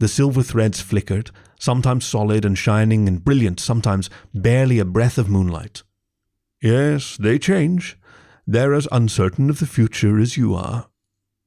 The 0.00 0.08
silver 0.08 0.42
threads 0.42 0.80
flickered, 0.80 1.30
sometimes 1.56 2.04
solid 2.04 2.44
and 2.44 2.58
shining 2.58 3.06
and 3.06 3.24
brilliant, 3.24 3.60
sometimes 3.60 4.10
barely 4.34 4.80
a 4.80 4.84
breath 4.84 5.18
of 5.18 5.28
moonlight. 5.28 5.84
Yes, 6.60 7.16
they 7.16 7.38
change, 7.38 7.98
they're 8.46 8.74
as 8.74 8.88
uncertain 8.92 9.50
of 9.50 9.58
the 9.58 9.66
future 9.66 10.18
as 10.18 10.36
you 10.36 10.54
are. 10.54 10.88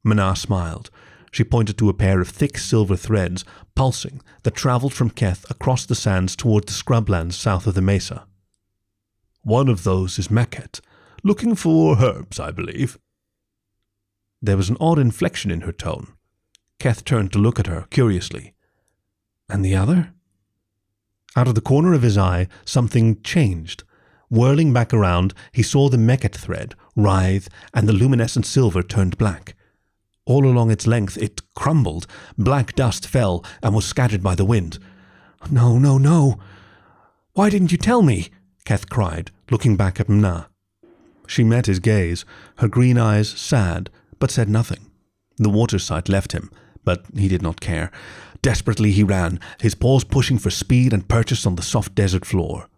Mna 0.05 0.35
smiled. 0.35 0.89
She 1.31 1.43
pointed 1.43 1.77
to 1.77 1.89
a 1.89 1.93
pair 1.93 2.19
of 2.21 2.29
thick 2.29 2.57
silver 2.57 2.95
threads, 2.95 3.45
pulsing, 3.75 4.21
that 4.43 4.55
travelled 4.55 4.93
from 4.93 5.11
Keth 5.11 5.49
across 5.49 5.85
the 5.85 5.95
sands 5.95 6.35
toward 6.35 6.67
the 6.67 6.73
scrublands 6.73 7.33
south 7.33 7.67
of 7.67 7.75
the 7.75 7.81
mesa. 7.81 8.25
One 9.43 9.69
of 9.69 9.83
those 9.83 10.17
is 10.19 10.29
Meket, 10.29 10.81
looking 11.23 11.55
for 11.55 11.97
herbs, 11.99 12.39
I 12.39 12.51
believe. 12.51 12.97
There 14.41 14.57
was 14.57 14.69
an 14.69 14.77
odd 14.79 14.99
inflection 14.99 15.51
in 15.51 15.61
her 15.61 15.71
tone. 15.71 16.13
Keth 16.79 17.05
turned 17.05 17.31
to 17.33 17.39
look 17.39 17.59
at 17.59 17.67
her 17.67 17.85
curiously. 17.89 18.53
And 19.49 19.63
the 19.63 19.75
other? 19.75 20.13
Out 21.35 21.47
of 21.47 21.55
the 21.55 21.61
corner 21.61 21.93
of 21.93 22.01
his 22.01 22.17
eye, 22.17 22.47
something 22.65 23.21
changed, 23.21 23.83
Whirling 24.29 24.73
back 24.73 24.93
around, 24.93 25.33
he 25.51 25.63
saw 25.63 25.89
the 25.89 25.97
Meket 25.97 26.35
thread 26.35 26.75
writhe 26.95 27.47
and 27.73 27.87
the 27.87 27.93
luminescent 27.93 28.45
silver 28.45 28.83
turned 28.83 29.17
black. 29.17 29.55
All 30.25 30.45
along 30.45 30.69
its 30.69 30.85
length 30.85 31.17
it 31.17 31.41
crumbled, 31.55 32.05
black 32.37 32.75
dust 32.75 33.07
fell 33.07 33.43
and 33.63 33.73
was 33.73 33.85
scattered 33.85 34.21
by 34.21 34.35
the 34.35 34.45
wind. 34.45 34.77
No, 35.49 35.79
no, 35.79 35.97
no. 35.97 36.39
Why 37.33 37.49
didn't 37.49 37.71
you 37.71 37.77
tell 37.77 38.03
me? 38.03 38.29
Keth 38.65 38.89
cried, 38.89 39.31
looking 39.49 39.75
back 39.75 39.99
at 39.99 40.09
Mna. 40.09 40.47
She 41.25 41.43
met 41.43 41.65
his 41.65 41.79
gaze, 41.79 42.25
her 42.57 42.67
green 42.67 42.97
eyes 42.97 43.29
sad, 43.29 43.89
but 44.19 44.29
said 44.29 44.49
nothing. 44.49 44.91
The 45.37 45.49
water 45.49 45.79
sight 45.79 46.09
left 46.09 46.33
him, 46.33 46.51
but 46.83 47.05
he 47.15 47.27
did 47.27 47.41
not 47.41 47.61
care. 47.61 47.91
Desperately 48.41 48.91
he 48.91 49.03
ran, 49.03 49.39
his 49.59 49.73
paws 49.73 50.03
pushing 50.03 50.37
for 50.37 50.51
speed 50.51 50.93
and 50.93 51.07
purchase 51.07 51.45
on 51.45 51.55
the 51.55 51.63
soft 51.63 51.95
desert 51.95 52.25
floor. 52.25 52.68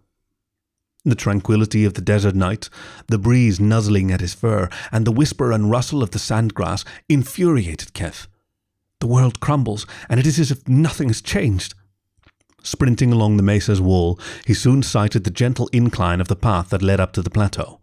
The 1.04 1.16
tranquility 1.16 1.84
of 1.84 1.96
the 1.96 2.02
desert 2.02 2.36
night, 2.36 2.70
the 3.08 3.18
breeze 3.18 3.60
nuzzling 3.60 4.12
at 4.12 4.22
his 4.22 4.36
fur, 4.36 4.70
and 4.92 5.06
the 5.06 5.12
whisper 5.12 5.52
and 5.52 5.72
rustle 5.72 6.04
of 6.04 6.12
the 6.12 6.20
sandgrass 6.20 6.86
infuriated 7.10 7.94
Keth. 7.94 8.28
The 9.00 9.08
world 9.08 9.40
crumbles, 9.40 9.88
and 10.10 10.20
it 10.20 10.28
is 10.28 10.38
as 10.38 10.52
if 10.52 10.68
nothing 10.68 11.08
has 11.10 11.22
changed. 11.22 11.74
Sprinting 12.62 13.12
along 13.12 13.38
the 13.38 13.44
mesa's 13.44 13.82
wall, 13.82 14.20
he 14.46 14.54
soon 14.54 14.84
sighted 14.84 15.24
the 15.24 15.32
gentle 15.32 15.68
incline 15.74 16.22
of 16.22 16.28
the 16.28 16.36
path 16.36 16.70
that 16.70 16.84
led 16.84 17.00
up 17.00 17.14
to 17.14 17.24
the 17.24 17.32
plateau. 17.32 17.80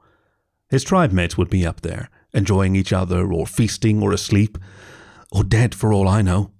His 0.71 0.85
tribe 0.85 1.11
mates 1.11 1.37
would 1.37 1.51
be 1.51 1.67
up 1.67 1.81
there, 1.81 2.11
enjoying 2.33 2.77
each 2.77 2.93
other, 2.93 3.33
or 3.33 3.49
feasting, 3.49 4.01
or 4.01 4.13
asleep, 4.13 4.59
or 5.33 5.43
dead 5.43 5.75
for 5.75 5.93
all 5.93 6.07
I 6.07 6.23
know. 6.23 6.53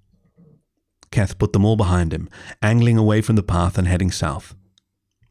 Keth 1.09 1.37
put 1.37 1.53
them 1.53 1.63
all 1.63 1.77
behind 1.77 2.13
him, 2.13 2.29
angling 2.61 2.97
away 2.97 3.21
from 3.21 3.37
the 3.37 3.43
path 3.43 3.77
and 3.77 3.87
heading 3.87 4.11
south. 4.11 4.55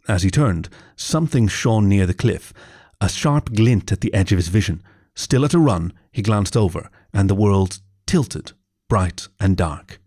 As 0.08 0.22
he 0.22 0.30
turned, 0.30 0.70
something 0.96 1.46
shone 1.48 1.88
near 1.88 2.06
the 2.06 2.14
cliff, 2.14 2.54
a 3.00 3.10
sharp 3.10 3.52
glint 3.52 3.92
at 3.92 4.00
the 4.00 4.12
edge 4.14 4.32
of 4.32 4.38
his 4.38 4.48
vision. 4.48 4.82
Still 5.14 5.44
at 5.44 5.54
a 5.54 5.58
run, 5.58 5.92
he 6.10 6.22
glanced 6.22 6.56
over, 6.56 6.90
and 7.12 7.28
the 7.28 7.34
world 7.34 7.80
tilted, 8.06 8.52
bright 8.88 9.28
and 9.38 9.56
dark. 9.56 10.00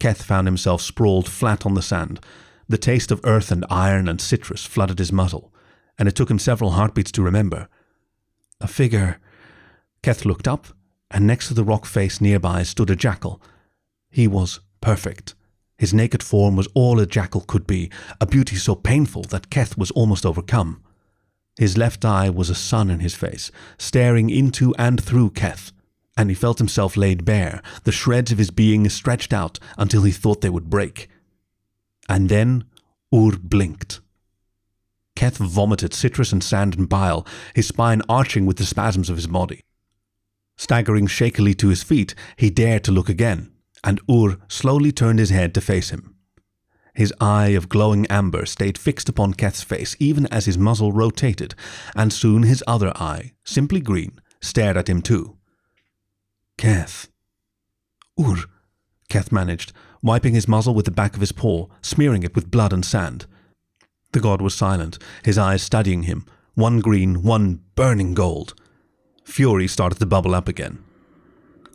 Keth 0.00 0.22
found 0.22 0.46
himself 0.46 0.80
sprawled 0.80 1.28
flat 1.28 1.66
on 1.66 1.74
the 1.74 1.82
sand. 1.82 2.20
The 2.68 2.78
taste 2.78 3.12
of 3.12 3.20
earth 3.22 3.52
and 3.52 3.66
iron 3.68 4.08
and 4.08 4.20
citrus 4.20 4.64
flooded 4.64 4.98
his 4.98 5.12
muzzle, 5.12 5.52
and 5.98 6.08
it 6.08 6.16
took 6.16 6.30
him 6.30 6.38
several 6.38 6.70
heartbeats 6.70 7.12
to 7.12 7.22
remember. 7.22 7.68
A 8.60 8.66
figure. 8.66 9.20
Keth 10.02 10.24
looked 10.24 10.48
up, 10.48 10.68
and 11.10 11.26
next 11.26 11.48
to 11.48 11.54
the 11.54 11.64
rock 11.64 11.84
face 11.84 12.20
nearby 12.20 12.62
stood 12.62 12.88
a 12.88 12.96
jackal. 12.96 13.42
He 14.10 14.26
was 14.26 14.60
perfect. 14.80 15.34
His 15.82 15.92
naked 15.92 16.22
form 16.22 16.54
was 16.54 16.68
all 16.74 17.00
a 17.00 17.06
jackal 17.06 17.40
could 17.40 17.66
be, 17.66 17.90
a 18.20 18.26
beauty 18.26 18.54
so 18.54 18.76
painful 18.76 19.24
that 19.24 19.50
Keth 19.50 19.76
was 19.76 19.90
almost 19.90 20.24
overcome. 20.24 20.80
His 21.58 21.76
left 21.76 22.04
eye 22.04 22.30
was 22.30 22.48
a 22.48 22.54
sun 22.54 22.88
in 22.88 23.00
his 23.00 23.16
face, 23.16 23.50
staring 23.78 24.30
into 24.30 24.74
and 24.78 25.02
through 25.02 25.30
Keth 25.30 25.72
and 26.16 26.28
he 26.28 26.34
felt 26.34 26.58
himself 26.58 26.96
laid 26.96 27.24
bare, 27.24 27.62
the 27.84 27.92
shreds 27.92 28.32
of 28.32 28.38
his 28.38 28.50
being 28.50 28.88
stretched 28.88 29.32
out 29.32 29.58
until 29.78 30.02
he 30.02 30.12
thought 30.12 30.40
they 30.40 30.50
would 30.50 30.70
break. 30.70 31.08
And 32.08 32.28
then 32.28 32.64
Ur 33.14 33.32
blinked. 33.36 34.00
Keth 35.16 35.38
vomited 35.38 35.94
citrus 35.94 36.32
and 36.32 36.42
sand 36.42 36.76
and 36.76 36.88
bile, 36.88 37.26
his 37.54 37.68
spine 37.68 38.02
arching 38.08 38.46
with 38.46 38.56
the 38.56 38.64
spasms 38.64 39.08
of 39.10 39.16
his 39.16 39.26
body. 39.26 39.62
Staggering 40.56 41.06
shakily 41.06 41.54
to 41.54 41.68
his 41.68 41.82
feet, 41.82 42.14
he 42.36 42.50
dared 42.50 42.84
to 42.84 42.92
look 42.92 43.08
again, 43.08 43.51
and 43.84 44.00
Ur 44.10 44.38
slowly 44.48 44.92
turned 44.92 45.18
his 45.18 45.30
head 45.30 45.54
to 45.54 45.60
face 45.60 45.90
him. 45.90 46.14
His 46.94 47.12
eye 47.20 47.48
of 47.48 47.68
glowing 47.68 48.06
amber 48.06 48.44
stayed 48.44 48.76
fixed 48.76 49.08
upon 49.08 49.34
Keth's 49.34 49.62
face 49.62 49.96
even 49.98 50.26
as 50.26 50.44
his 50.44 50.58
muzzle 50.58 50.92
rotated, 50.92 51.54
and 51.96 52.12
soon 52.12 52.42
his 52.42 52.62
other 52.66 52.92
eye, 52.96 53.32
simply 53.44 53.80
green, 53.80 54.20
stared 54.40 54.76
at 54.76 54.88
him 54.88 55.00
too. 55.00 55.38
Keth. 56.58 57.08
Ur, 58.20 58.44
Keth 59.08 59.32
managed, 59.32 59.72
wiping 60.02 60.34
his 60.34 60.48
muzzle 60.48 60.74
with 60.74 60.84
the 60.84 60.90
back 60.90 61.14
of 61.14 61.20
his 61.20 61.32
paw, 61.32 61.66
smearing 61.80 62.22
it 62.22 62.34
with 62.34 62.50
blood 62.50 62.72
and 62.72 62.84
sand. 62.84 63.26
The 64.12 64.20
god 64.20 64.42
was 64.42 64.54
silent, 64.54 64.98
his 65.24 65.38
eyes 65.38 65.62
studying 65.62 66.02
him, 66.02 66.26
one 66.54 66.80
green, 66.80 67.22
one 67.22 67.60
burning 67.74 68.12
gold. 68.12 68.54
Fury 69.24 69.66
started 69.66 69.98
to 69.98 70.06
bubble 70.06 70.34
up 70.34 70.48
again. 70.48 70.84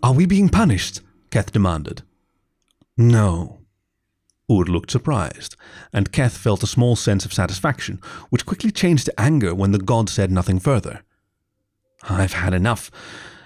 Are 0.03 0.13
we 0.13 0.27
being 0.27 0.49
punished? 0.49 1.01
Keth 1.29 1.51
demanded. 1.51 2.03
No. 2.95 3.59
Ur 4.49 4.63
looked 4.63 4.91
surprised, 4.91 5.55
and 5.91 6.11
Keth 6.11 6.37
felt 6.37 6.63
a 6.63 6.67
small 6.67 6.95
sense 6.95 7.25
of 7.25 7.33
satisfaction, 7.33 7.99
which 8.29 8.45
quickly 8.45 8.71
changed 8.71 9.05
to 9.05 9.19
anger 9.19 9.53
when 9.53 9.71
the 9.71 9.79
god 9.79 10.09
said 10.09 10.31
nothing 10.31 10.59
further. 10.59 11.03
I've 12.03 12.33
had 12.33 12.53
enough. 12.53 12.89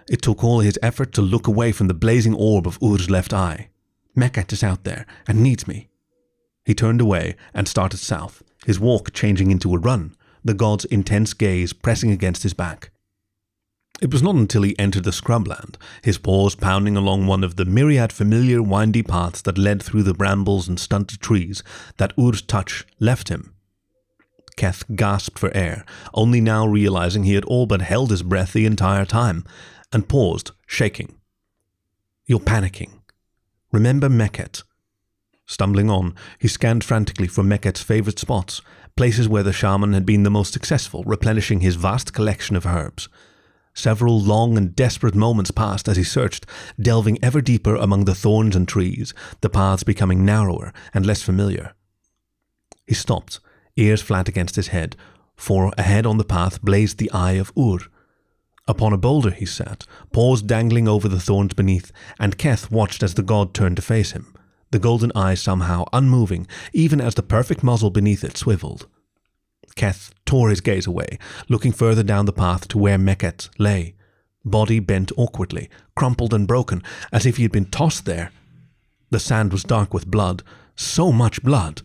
It 0.09 0.21
took 0.21 0.43
all 0.43 0.59
his 0.59 0.77
effort 0.83 1.13
to 1.13 1.21
look 1.21 1.47
away 1.47 1.71
from 1.71 1.87
the 1.87 1.93
blazing 1.93 2.35
orb 2.35 2.67
of 2.67 2.77
Ur's 2.83 3.09
left 3.09 3.33
eye. 3.33 3.69
Meket 4.15 4.53
is 4.53 4.63
out 4.63 4.83
there 4.83 5.05
and 5.27 5.41
needs 5.41 5.67
me. 5.67 5.89
He 6.65 6.75
turned 6.75 7.01
away 7.01 7.35
and 7.53 7.67
started 7.67 7.97
south, 7.97 8.43
his 8.65 8.79
walk 8.79 9.13
changing 9.13 9.49
into 9.49 9.73
a 9.73 9.79
run, 9.79 10.15
the 10.43 10.53
god's 10.53 10.85
intense 10.85 11.33
gaze 11.33 11.73
pressing 11.73 12.11
against 12.11 12.43
his 12.43 12.53
back. 12.53 12.91
It 14.01 14.11
was 14.11 14.23
not 14.23 14.33
until 14.33 14.63
he 14.63 14.77
entered 14.79 15.03
the 15.03 15.11
scrubland, 15.11 15.75
his 16.01 16.17
paws 16.17 16.55
pounding 16.55 16.97
along 16.97 17.27
one 17.27 17.43
of 17.43 17.55
the 17.55 17.65
myriad 17.65 18.11
familiar 18.11 18.63
windy 18.63 19.03
paths 19.03 19.43
that 19.43 19.59
led 19.59 19.83
through 19.83 20.01
the 20.01 20.15
brambles 20.15 20.67
and 20.67 20.79
stunted 20.79 21.21
trees, 21.21 21.61
that 21.97 22.13
Ur's 22.19 22.41
touch 22.41 22.83
left 22.99 23.29
him. 23.29 23.53
Keth 24.57 24.83
gasped 24.95 25.37
for 25.37 25.55
air, 25.55 25.85
only 26.15 26.41
now 26.41 26.65
realizing 26.65 27.23
he 27.23 27.35
had 27.35 27.45
all 27.45 27.67
but 27.67 27.81
held 27.81 28.09
his 28.09 28.23
breath 28.23 28.53
the 28.53 28.65
entire 28.65 29.05
time, 29.05 29.45
and 29.93 30.09
paused, 30.09 30.49
shaking. 30.65 31.15
You're 32.25 32.39
panicking. 32.39 33.01
Remember 33.71 34.09
Meket. 34.09 34.63
Stumbling 35.45 35.91
on, 35.91 36.15
he 36.39 36.47
scanned 36.47 36.83
frantically 36.83 37.27
for 37.27 37.43
Meket's 37.43 37.83
favorite 37.83 38.17
spots, 38.17 38.61
places 38.95 39.29
where 39.29 39.43
the 39.43 39.53
shaman 39.53 39.93
had 39.93 40.07
been 40.07 40.23
the 40.23 40.31
most 40.31 40.53
successful, 40.53 41.03
replenishing 41.03 41.59
his 41.59 41.75
vast 41.75 42.13
collection 42.13 42.55
of 42.55 42.65
herbs. 42.65 43.07
Several 43.73 44.19
long 44.19 44.57
and 44.57 44.75
desperate 44.75 45.15
moments 45.15 45.51
passed 45.51 45.88
as 45.88 45.97
he 45.97 46.03
searched, 46.03 46.45
delving 46.79 47.17
ever 47.23 47.41
deeper 47.41 47.75
among 47.75 48.05
the 48.05 48.15
thorns 48.15 48.55
and 48.55 48.67
trees, 48.67 49.13
the 49.41 49.49
paths 49.49 49.84
becoming 49.84 50.25
narrower 50.25 50.73
and 50.93 51.05
less 51.05 51.21
familiar. 51.21 51.73
He 52.86 52.93
stopped, 52.93 53.39
ears 53.77 54.01
flat 54.01 54.27
against 54.27 54.55
his 54.55 54.67
head, 54.67 54.95
for 55.36 55.71
ahead 55.77 56.05
on 56.05 56.17
the 56.17 56.23
path 56.23 56.62
blazed 56.62 56.97
the 56.97 57.12
eye 57.12 57.34
of 57.34 57.51
Ur, 57.57 57.79
Upon 58.67 58.93
a 58.93 58.97
boulder 58.97 59.31
he 59.31 59.45
sat, 59.45 59.86
paws 60.13 60.41
dangling 60.41 60.88
over 60.88 61.10
the 61.10 61.19
thorns 61.19 61.53
beneath, 61.53 61.91
and 62.19 62.38
Keth 62.38 62.71
watched 62.71 63.03
as 63.03 63.15
the 63.15 63.23
god 63.23 63.53
turned 63.53 63.75
to 63.77 63.81
face 63.81 64.12
him, 64.12 64.34
the 64.71 64.79
golden 64.79 65.12
eye 65.15 65.34
somehow 65.34 65.86
unmoving, 65.91 66.47
even 66.71 67.01
as 67.01 67.15
the 67.15 67.23
perfect 67.23 67.63
muzzle 67.63 67.89
beneath 67.89 68.23
it 68.23 68.38
swiveled. 68.38 68.88
Keth 69.75 70.13
tore 70.25 70.49
his 70.49 70.62
gaze 70.62 70.88
away, 70.88 71.17
looking 71.49 71.71
further 71.71 72.03
down 72.03 72.25
the 72.25 72.34
path 72.34 72.67
to 72.69 72.77
where 72.77 72.97
Meket 72.97 73.49
lay, 73.57 73.95
body 74.43 74.79
bent 74.79 75.12
awkwardly, 75.17 75.69
crumpled 75.95 76.34
and 76.34 76.47
broken, 76.47 76.81
as 77.12 77.25
if 77.25 77.38
he 77.38 77.43
had 77.43 77.51
been 77.51 77.65
tossed 77.65 78.05
there. 78.05 78.31
The 79.10 79.19
sand 79.19 79.51
was 79.51 79.63
dark 79.63 79.93
with 79.93 80.07
blood, 80.07 80.43
so 80.75 81.12
much 81.12 81.43
blood. 81.43 81.81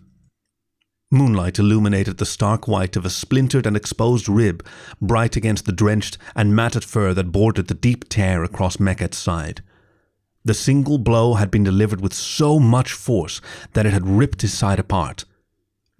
Moonlight 1.11 1.59
illuminated 1.59 2.19
the 2.19 2.27
stark 2.27 2.67
white 2.67 2.97
of 2.97 3.05
a 3.05 3.11
splintered 3.11 3.67
and 3.67 3.77
exposed 3.77 4.29
rib, 4.29 4.67
bright 5.01 5.37
against 5.37 5.65
the 5.65 5.73
drenched 5.73 6.19
and 6.35 6.55
matted 6.55 6.85
fur 6.85 7.15
that 7.15 7.31
bordered 7.31 7.69
the 7.69 7.75
deep 7.75 8.09
tear 8.09 8.43
across 8.43 8.79
Meket's 8.79 9.19
side. 9.19 9.63
The 10.45 10.55
single 10.55 10.99
blow 10.99 11.35
had 11.35 11.51
been 11.51 11.65
delivered 11.65 12.01
with 12.01 12.13
so 12.13 12.59
much 12.59 12.93
force 12.93 13.41
that 13.73 13.87
it 13.87 13.93
had 13.93 14.07
ripped 14.07 14.43
his 14.43 14.53
side 14.53 14.79
apart. 14.79 15.25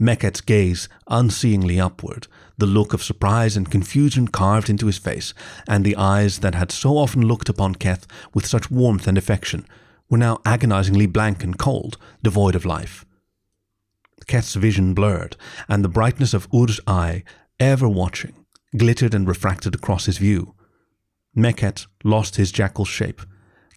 Meket's 0.01 0.41
gaze 0.41 0.89
unseeingly 1.09 1.81
upward, 1.83 2.29
the 2.59 2.67
look 2.67 2.93
of 2.93 3.03
surprise 3.03 3.57
and 3.57 3.71
confusion 3.71 4.29
carved 4.29 4.69
into 4.69 4.87
his 4.87 4.99
face, 4.99 5.33
and 5.67 5.85
the 5.85 5.97
eyes 5.97 6.41
that 6.41 6.55
had 6.55 6.71
so 6.71 6.99
often 6.99 7.23
looked 7.23 7.49
upon 7.49 7.75
Keth 7.75 8.07
with 8.35 8.47
such 8.47 8.71
warmth 8.71 9.07
and 9.07 9.17
affection, 9.17 9.67
were 10.09 10.19
now 10.19 10.41
agonizingly 10.45 11.07
blank 11.07 11.43
and 11.43 11.59
cold, 11.59 11.97
devoid 12.23 12.55
of 12.55 12.65
life. 12.65 13.05
Keth's 14.27 14.55
vision 14.55 14.93
blurred, 14.93 15.37
and 15.69 15.85
the 15.85 15.89
brightness 15.89 16.35
of 16.35 16.49
Ur's 16.55 16.81
eye, 16.87 17.23
ever 17.59 17.89
watching, 17.89 18.35
glittered 18.77 19.15
and 19.15 19.27
refracted 19.27 19.75
across 19.75 20.07
his 20.07 20.19
view. 20.19 20.55
Meket 21.35 21.87
lost 22.05 22.37
his 22.37 22.53
jackal 22.53 22.85
shape, 22.85 23.23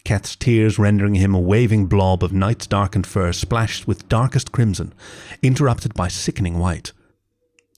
Keth's 0.04 0.36
tears 0.36 0.78
rendering 0.78 1.16
him 1.16 1.34
a 1.34 1.40
waving 1.40 1.86
blob 1.86 2.24
of 2.24 2.32
night's 2.32 2.66
darkened 2.66 3.06
fur 3.06 3.32
splashed 3.32 3.86
with 3.86 4.08
darkest 4.08 4.52
crimson, 4.52 4.92
interrupted 5.42 5.94
by 5.94 6.08
sickening 6.08 6.58
white. 6.58 6.92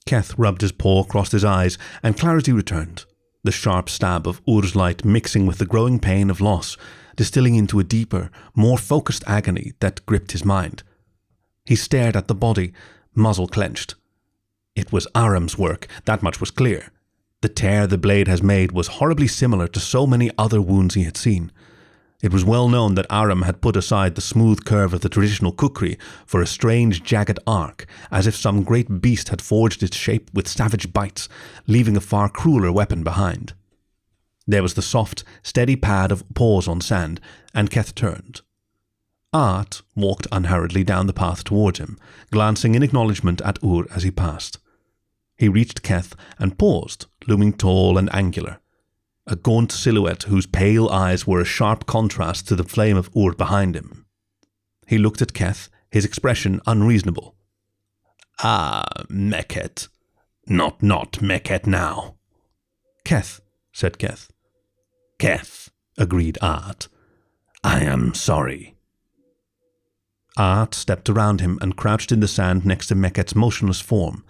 Keth 0.05 0.37
rubbed 0.37 0.61
his 0.61 0.71
paw 0.71 1.01
across 1.01 1.31
his 1.31 1.45
eyes, 1.45 1.77
and 2.01 2.17
clarity 2.17 2.51
returned, 2.51 3.05
the 3.43 3.51
sharp 3.51 3.89
stab 3.89 4.27
of 4.27 4.41
Ur's 4.49 4.75
light 4.75 5.05
mixing 5.05 5.45
with 5.45 5.57
the 5.57 5.65
growing 5.65 5.99
pain 5.99 6.29
of 6.29 6.41
loss, 6.41 6.77
distilling 7.15 7.55
into 7.55 7.79
a 7.79 7.83
deeper, 7.83 8.29
more 8.55 8.77
focused 8.77 9.23
agony 9.27 9.73
that 9.79 10.05
gripped 10.05 10.31
his 10.31 10.45
mind. 10.45 10.83
He 11.65 11.75
stared 11.75 12.15
at 12.15 12.27
the 12.27 12.35
body, 12.35 12.73
muzzle 13.13 13.47
clenched. 13.47 13.95
It 14.75 14.91
was 14.91 15.07
Aram's 15.13 15.57
work, 15.57 15.87
that 16.05 16.23
much 16.23 16.39
was 16.39 16.51
clear. 16.51 16.91
The 17.41 17.49
tear 17.49 17.87
the 17.87 17.97
blade 17.97 18.27
has 18.27 18.41
made 18.41 18.71
was 18.71 18.87
horribly 18.87 19.27
similar 19.27 19.67
to 19.67 19.79
so 19.79 20.07
many 20.07 20.31
other 20.37 20.61
wounds 20.61 20.95
he 20.95 21.03
had 21.03 21.17
seen. 21.17 21.51
It 22.23 22.31
was 22.31 22.45
well 22.45 22.69
known 22.69 22.95
that 22.95 23.05
Aram 23.09 23.41
had 23.41 23.59
put 23.59 23.75
aside 23.75 24.15
the 24.15 24.21
smooth 24.21 24.63
curve 24.63 24.93
of 24.93 25.01
the 25.01 25.09
traditional 25.09 25.51
kukri 25.51 25.97
for 26.25 26.41
a 26.41 26.47
strange 26.47 27.03
jagged 27.03 27.37
arc, 27.45 27.85
as 28.09 28.27
if 28.27 28.33
some 28.33 28.63
great 28.63 29.01
beast 29.01 29.27
had 29.27 29.41
forged 29.41 29.83
its 29.83 29.97
shape 29.97 30.31
with 30.33 30.47
savage 30.47 30.93
bites, 30.93 31.27
leaving 31.67 31.97
a 31.97 32.01
far 32.01 32.29
crueler 32.29 32.71
weapon 32.71 33.03
behind. 33.03 33.53
There 34.47 34.63
was 34.63 34.75
the 34.75 34.81
soft, 34.81 35.25
steady 35.43 35.75
pad 35.75 36.13
of 36.13 36.23
paws 36.33 36.65
on 36.65 36.79
sand, 36.79 37.19
and 37.53 37.69
Keth 37.69 37.93
turned. 37.93 38.39
Art 39.33 39.81
walked 39.93 40.27
unhurriedly 40.31 40.85
down 40.85 41.07
the 41.07 41.13
path 41.13 41.43
towards 41.43 41.79
him, 41.79 41.99
glancing 42.31 42.73
in 42.73 42.83
acknowledgement 42.83 43.41
at 43.41 43.61
Ur 43.61 43.83
as 43.93 44.03
he 44.03 44.11
passed. 44.11 44.59
He 45.35 45.49
reached 45.49 45.83
Keth 45.83 46.15
and 46.39 46.57
paused, 46.57 47.07
looming 47.27 47.51
tall 47.51 47.97
and 47.97 48.13
angular, 48.15 48.59
a 49.25 49.35
gaunt 49.35 49.71
silhouette 49.71 50.23
whose 50.23 50.45
pale 50.45 50.89
eyes 50.89 51.25
were 51.25 51.39
a 51.39 51.45
sharp 51.45 51.85
contrast 51.85 52.47
to 52.47 52.55
the 52.55 52.63
flame 52.63 52.97
of 52.97 53.09
Ur 53.15 53.33
behind 53.33 53.75
him. 53.75 54.05
He 54.87 54.97
looked 54.97 55.21
at 55.21 55.33
Keth, 55.33 55.69
his 55.91 56.05
expression 56.05 56.59
unreasonable. 56.67 57.35
Ah, 58.39 58.83
Meket. 59.09 59.87
Not 60.47 60.83
not 60.83 61.21
Meket 61.21 61.65
now. 61.65 62.15
Keth, 63.05 63.39
said 63.71 63.97
Keth. 63.97 64.29
Keth, 65.19 65.69
agreed 65.97 66.37
Art. 66.41 66.89
I 67.63 67.81
am 67.81 68.13
sorry. 68.13 68.75
Art 70.35 70.73
stepped 70.73 71.09
around 71.09 71.39
him 71.39 71.59
and 71.61 71.77
crouched 71.77 72.11
in 72.11 72.19
the 72.19 72.27
sand 72.27 72.65
next 72.65 72.87
to 72.87 72.95
Meket's 72.95 73.35
motionless 73.35 73.79
form. 73.79 74.25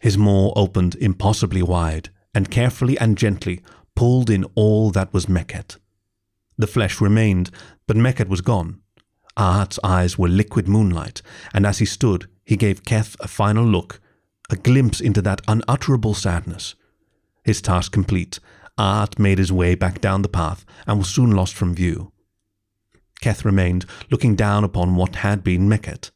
His 0.00 0.18
maw 0.18 0.52
opened 0.56 0.96
impossibly 0.96 1.62
wide 1.62 2.08
and 2.34 2.50
carefully 2.50 2.98
and 2.98 3.18
gently 3.18 3.60
pulled 3.98 4.30
in 4.30 4.44
all 4.54 4.92
that 4.92 5.12
was 5.12 5.26
Meket. 5.26 5.76
The 6.56 6.68
flesh 6.68 7.00
remained, 7.00 7.50
but 7.88 7.96
Meket 7.96 8.28
was 8.28 8.40
gone. 8.40 8.80
Ahat's 9.36 9.80
eyes 9.82 10.16
were 10.16 10.28
liquid 10.28 10.68
moonlight, 10.68 11.20
and 11.52 11.66
as 11.66 11.78
he 11.78 11.84
stood, 11.84 12.28
he 12.44 12.56
gave 12.56 12.84
Keth 12.84 13.16
a 13.18 13.26
final 13.26 13.64
look, 13.64 14.00
a 14.50 14.54
glimpse 14.54 15.00
into 15.00 15.20
that 15.22 15.40
unutterable 15.48 16.14
sadness. 16.14 16.76
His 17.42 17.60
task 17.60 17.90
complete, 17.90 18.38
Ahat 18.78 19.18
made 19.18 19.38
his 19.38 19.50
way 19.50 19.74
back 19.74 20.00
down 20.00 20.22
the 20.22 20.28
path 20.28 20.64
and 20.86 20.98
was 20.98 21.08
soon 21.08 21.32
lost 21.32 21.54
from 21.54 21.74
view. 21.74 22.12
Keth 23.20 23.44
remained, 23.44 23.84
looking 24.12 24.36
down 24.36 24.62
upon 24.62 24.94
what 24.94 25.16
had 25.26 25.42
been 25.42 25.68
Meket. 25.68 26.12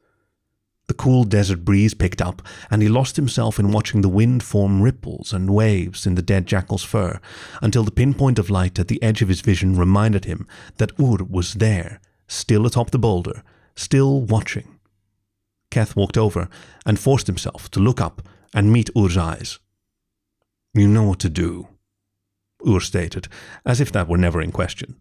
The 0.92 0.98
cool 0.98 1.24
desert 1.24 1.64
breeze 1.64 1.94
picked 1.94 2.20
up, 2.20 2.42
and 2.70 2.82
he 2.82 2.88
lost 2.90 3.16
himself 3.16 3.58
in 3.58 3.72
watching 3.72 4.02
the 4.02 4.10
wind 4.10 4.42
form 4.42 4.82
ripples 4.82 5.32
and 5.32 5.54
waves 5.54 6.06
in 6.06 6.16
the 6.16 6.20
dead 6.20 6.46
jackal's 6.46 6.84
fur, 6.84 7.18
until 7.62 7.82
the 7.82 7.90
pinpoint 7.90 8.38
of 8.38 8.50
light 8.50 8.78
at 8.78 8.88
the 8.88 9.02
edge 9.02 9.22
of 9.22 9.28
his 9.28 9.40
vision 9.40 9.74
reminded 9.74 10.26
him 10.26 10.46
that 10.76 10.92
Ur 11.00 11.24
was 11.24 11.54
there, 11.54 11.98
still 12.28 12.66
atop 12.66 12.90
the 12.90 12.98
boulder, 12.98 13.42
still 13.74 14.20
watching. 14.20 14.76
Keth 15.70 15.96
walked 15.96 16.18
over 16.18 16.50
and 16.84 17.00
forced 17.00 17.26
himself 17.26 17.70
to 17.70 17.80
look 17.80 17.98
up 17.98 18.28
and 18.52 18.70
meet 18.70 18.90
Ur's 18.94 19.16
eyes. 19.16 19.60
You 20.74 20.88
know 20.88 21.04
what 21.04 21.20
to 21.20 21.30
do, 21.30 21.68
Ur 22.68 22.80
stated, 22.80 23.28
as 23.64 23.80
if 23.80 23.90
that 23.92 24.08
were 24.08 24.18
never 24.18 24.42
in 24.42 24.52
question. 24.52 25.00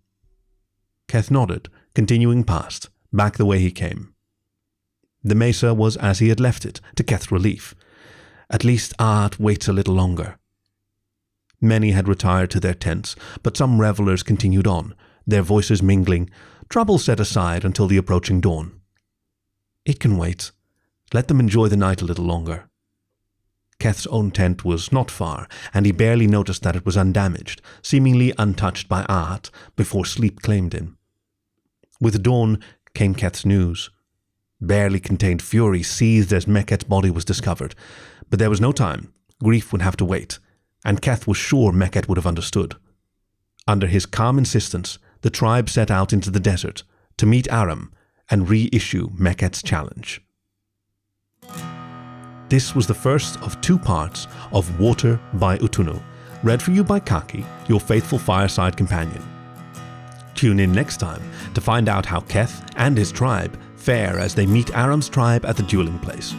Keth 1.10 1.30
nodded, 1.30 1.67
continuing 1.93 2.45
past, 2.45 2.88
back 3.12 3.36
the 3.36 3.45
way 3.45 3.60
he 3.60 3.71
came. 3.71 4.11
The 5.23 5.36
mesa 5.36 5.73
was 5.73 5.97
as 5.97 6.19
he 6.19 6.29
had 6.29 6.39
left 6.39 6.65
it, 6.65 6.81
to 6.95 7.03
Keth's 7.03 7.31
relief. 7.31 7.75
At 8.49 8.63
least 8.63 8.93
Art 8.97 9.39
waits 9.39 9.67
a 9.67 9.73
little 9.73 9.93
longer. 9.93 10.38
Many 11.62 11.91
had 11.91 12.07
retired 12.07 12.49
to 12.51 12.60
their 12.60 12.73
tents, 12.73 13.15
but 13.43 13.55
some 13.55 13.79
revelers 13.79 14.23
continued 14.23 14.65
on, 14.65 14.95
their 15.27 15.43
voices 15.43 15.84
mingling, 15.84 16.29
trouble 16.69 16.97
set 16.97 17.19
aside 17.19 17.63
until 17.63 17.88
the 17.88 17.97
approaching 17.97 18.41
dawn. 18.41 18.81
It 19.86 19.99
can 19.99 20.17
wait. 20.17 20.51
Let 21.13 21.27
them 21.27 21.39
enjoy 21.39 21.67
the 21.67 21.77
night 21.77 22.01
a 22.01 22.05
little 22.05 22.25
longer. 22.25 22.67
Keth's 23.79 24.07
own 24.07 24.31
tent 24.31 24.63
was 24.63 24.91
not 24.91 25.10
far, 25.12 25.47
and 25.73 25.86
he 25.86 25.91
barely 25.91 26.27
noticed 26.27 26.63
that 26.63 26.75
it 26.75 26.86
was 26.86 26.97
undamaged, 26.97 27.62
seemingly 27.81 28.34
untouched 28.38 28.88
by 28.88 29.03
Art, 29.05 29.49
before 29.75 30.05
sleep 30.05 30.41
claimed 30.41 30.73
him. 30.73 30.97
With 31.99 32.23
dawn 32.23 32.60
came 32.93 33.15
Keth's 33.15 33.45
news. 33.45 33.89
Barely 34.62 35.00
contained 35.00 35.41
fury 35.41 35.82
seethed 35.82 36.32
as 36.32 36.45
Meket's 36.45 36.84
body 36.84 37.10
was 37.10 37.26
discovered, 37.26 37.74
but 38.30 38.38
there 38.38 38.50
was 38.50 38.62
no 38.62 38.71
time. 38.71 39.12
Grief 39.43 39.71
would 39.71 39.82
have 39.82 39.97
to 39.97 40.06
wait, 40.06 40.38
and 40.86 41.02
Keth 41.02 41.28
was 41.28 41.38
sure 41.38 41.74
Meket 41.74 42.08
would 42.08 42.17
have 42.17 42.28
understood. 42.28 42.76
Under 43.67 43.88
his 43.88 44.06
calm 44.06 44.38
insistence, 44.38 45.00
the 45.21 45.32
tribe 45.32 45.69
set 45.69 45.89
out 45.89 46.13
into 46.13 46.30
the 46.30 46.39
desert 46.39 46.84
to 47.17 47.26
meet 47.26 47.52
Aram 47.52 47.91
and 48.30 48.50
reissue 48.50 49.10
Meket's 49.12 49.63
challenge. 49.63 50.21
This 52.50 52.76
was 52.76 52.86
the 52.86 52.93
first 52.93 53.41
of 53.41 53.60
two 53.62 53.80
parts 53.80 54.28
of 54.52 54.80
Water 54.80 55.19
by 55.34 55.58
Utunu, 55.58 56.02
read 56.43 56.62
for 56.62 56.71
you 56.71 56.84
by 56.84 57.00
Khaki, 57.00 57.45
your 57.67 57.80
faithful 57.80 58.19
fireside 58.19 58.78
companion. 58.78 59.24
Tune 60.36 60.60
in 60.60 60.71
next 60.71 60.97
time 60.97 61.21
to 61.54 61.62
find 61.62 61.88
out 61.88 62.06
how 62.06 62.19
Keth 62.21 62.63
and 62.76 62.97
his 62.97 63.12
tribe 63.12 63.58
fare 63.82 64.20
as 64.20 64.36
they 64.36 64.46
meet 64.46 64.76
Aram's 64.76 65.10
tribe 65.10 65.46
at 65.46 65.58
the 65.58 65.63
dueling 65.63 66.00
place. 66.00 66.34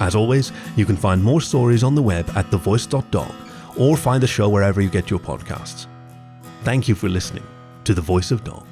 As 0.00 0.14
always, 0.14 0.52
you 0.76 0.84
can 0.84 0.96
find 0.96 1.22
more 1.22 1.40
stories 1.40 1.82
on 1.82 1.94
the 1.94 2.02
web 2.02 2.30
at 2.36 2.50
thevoice.dog 2.50 3.32
or 3.76 3.96
find 3.96 4.22
the 4.22 4.26
show 4.26 4.48
wherever 4.48 4.80
you 4.80 4.90
get 4.90 5.10
your 5.10 5.20
podcasts. 5.20 5.86
Thank 6.62 6.88
you 6.88 6.94
for 6.94 7.08
listening 7.08 7.46
to 7.84 7.94
The 7.94 8.00
Voice 8.00 8.30
of 8.30 8.44
Dog. 8.44 8.71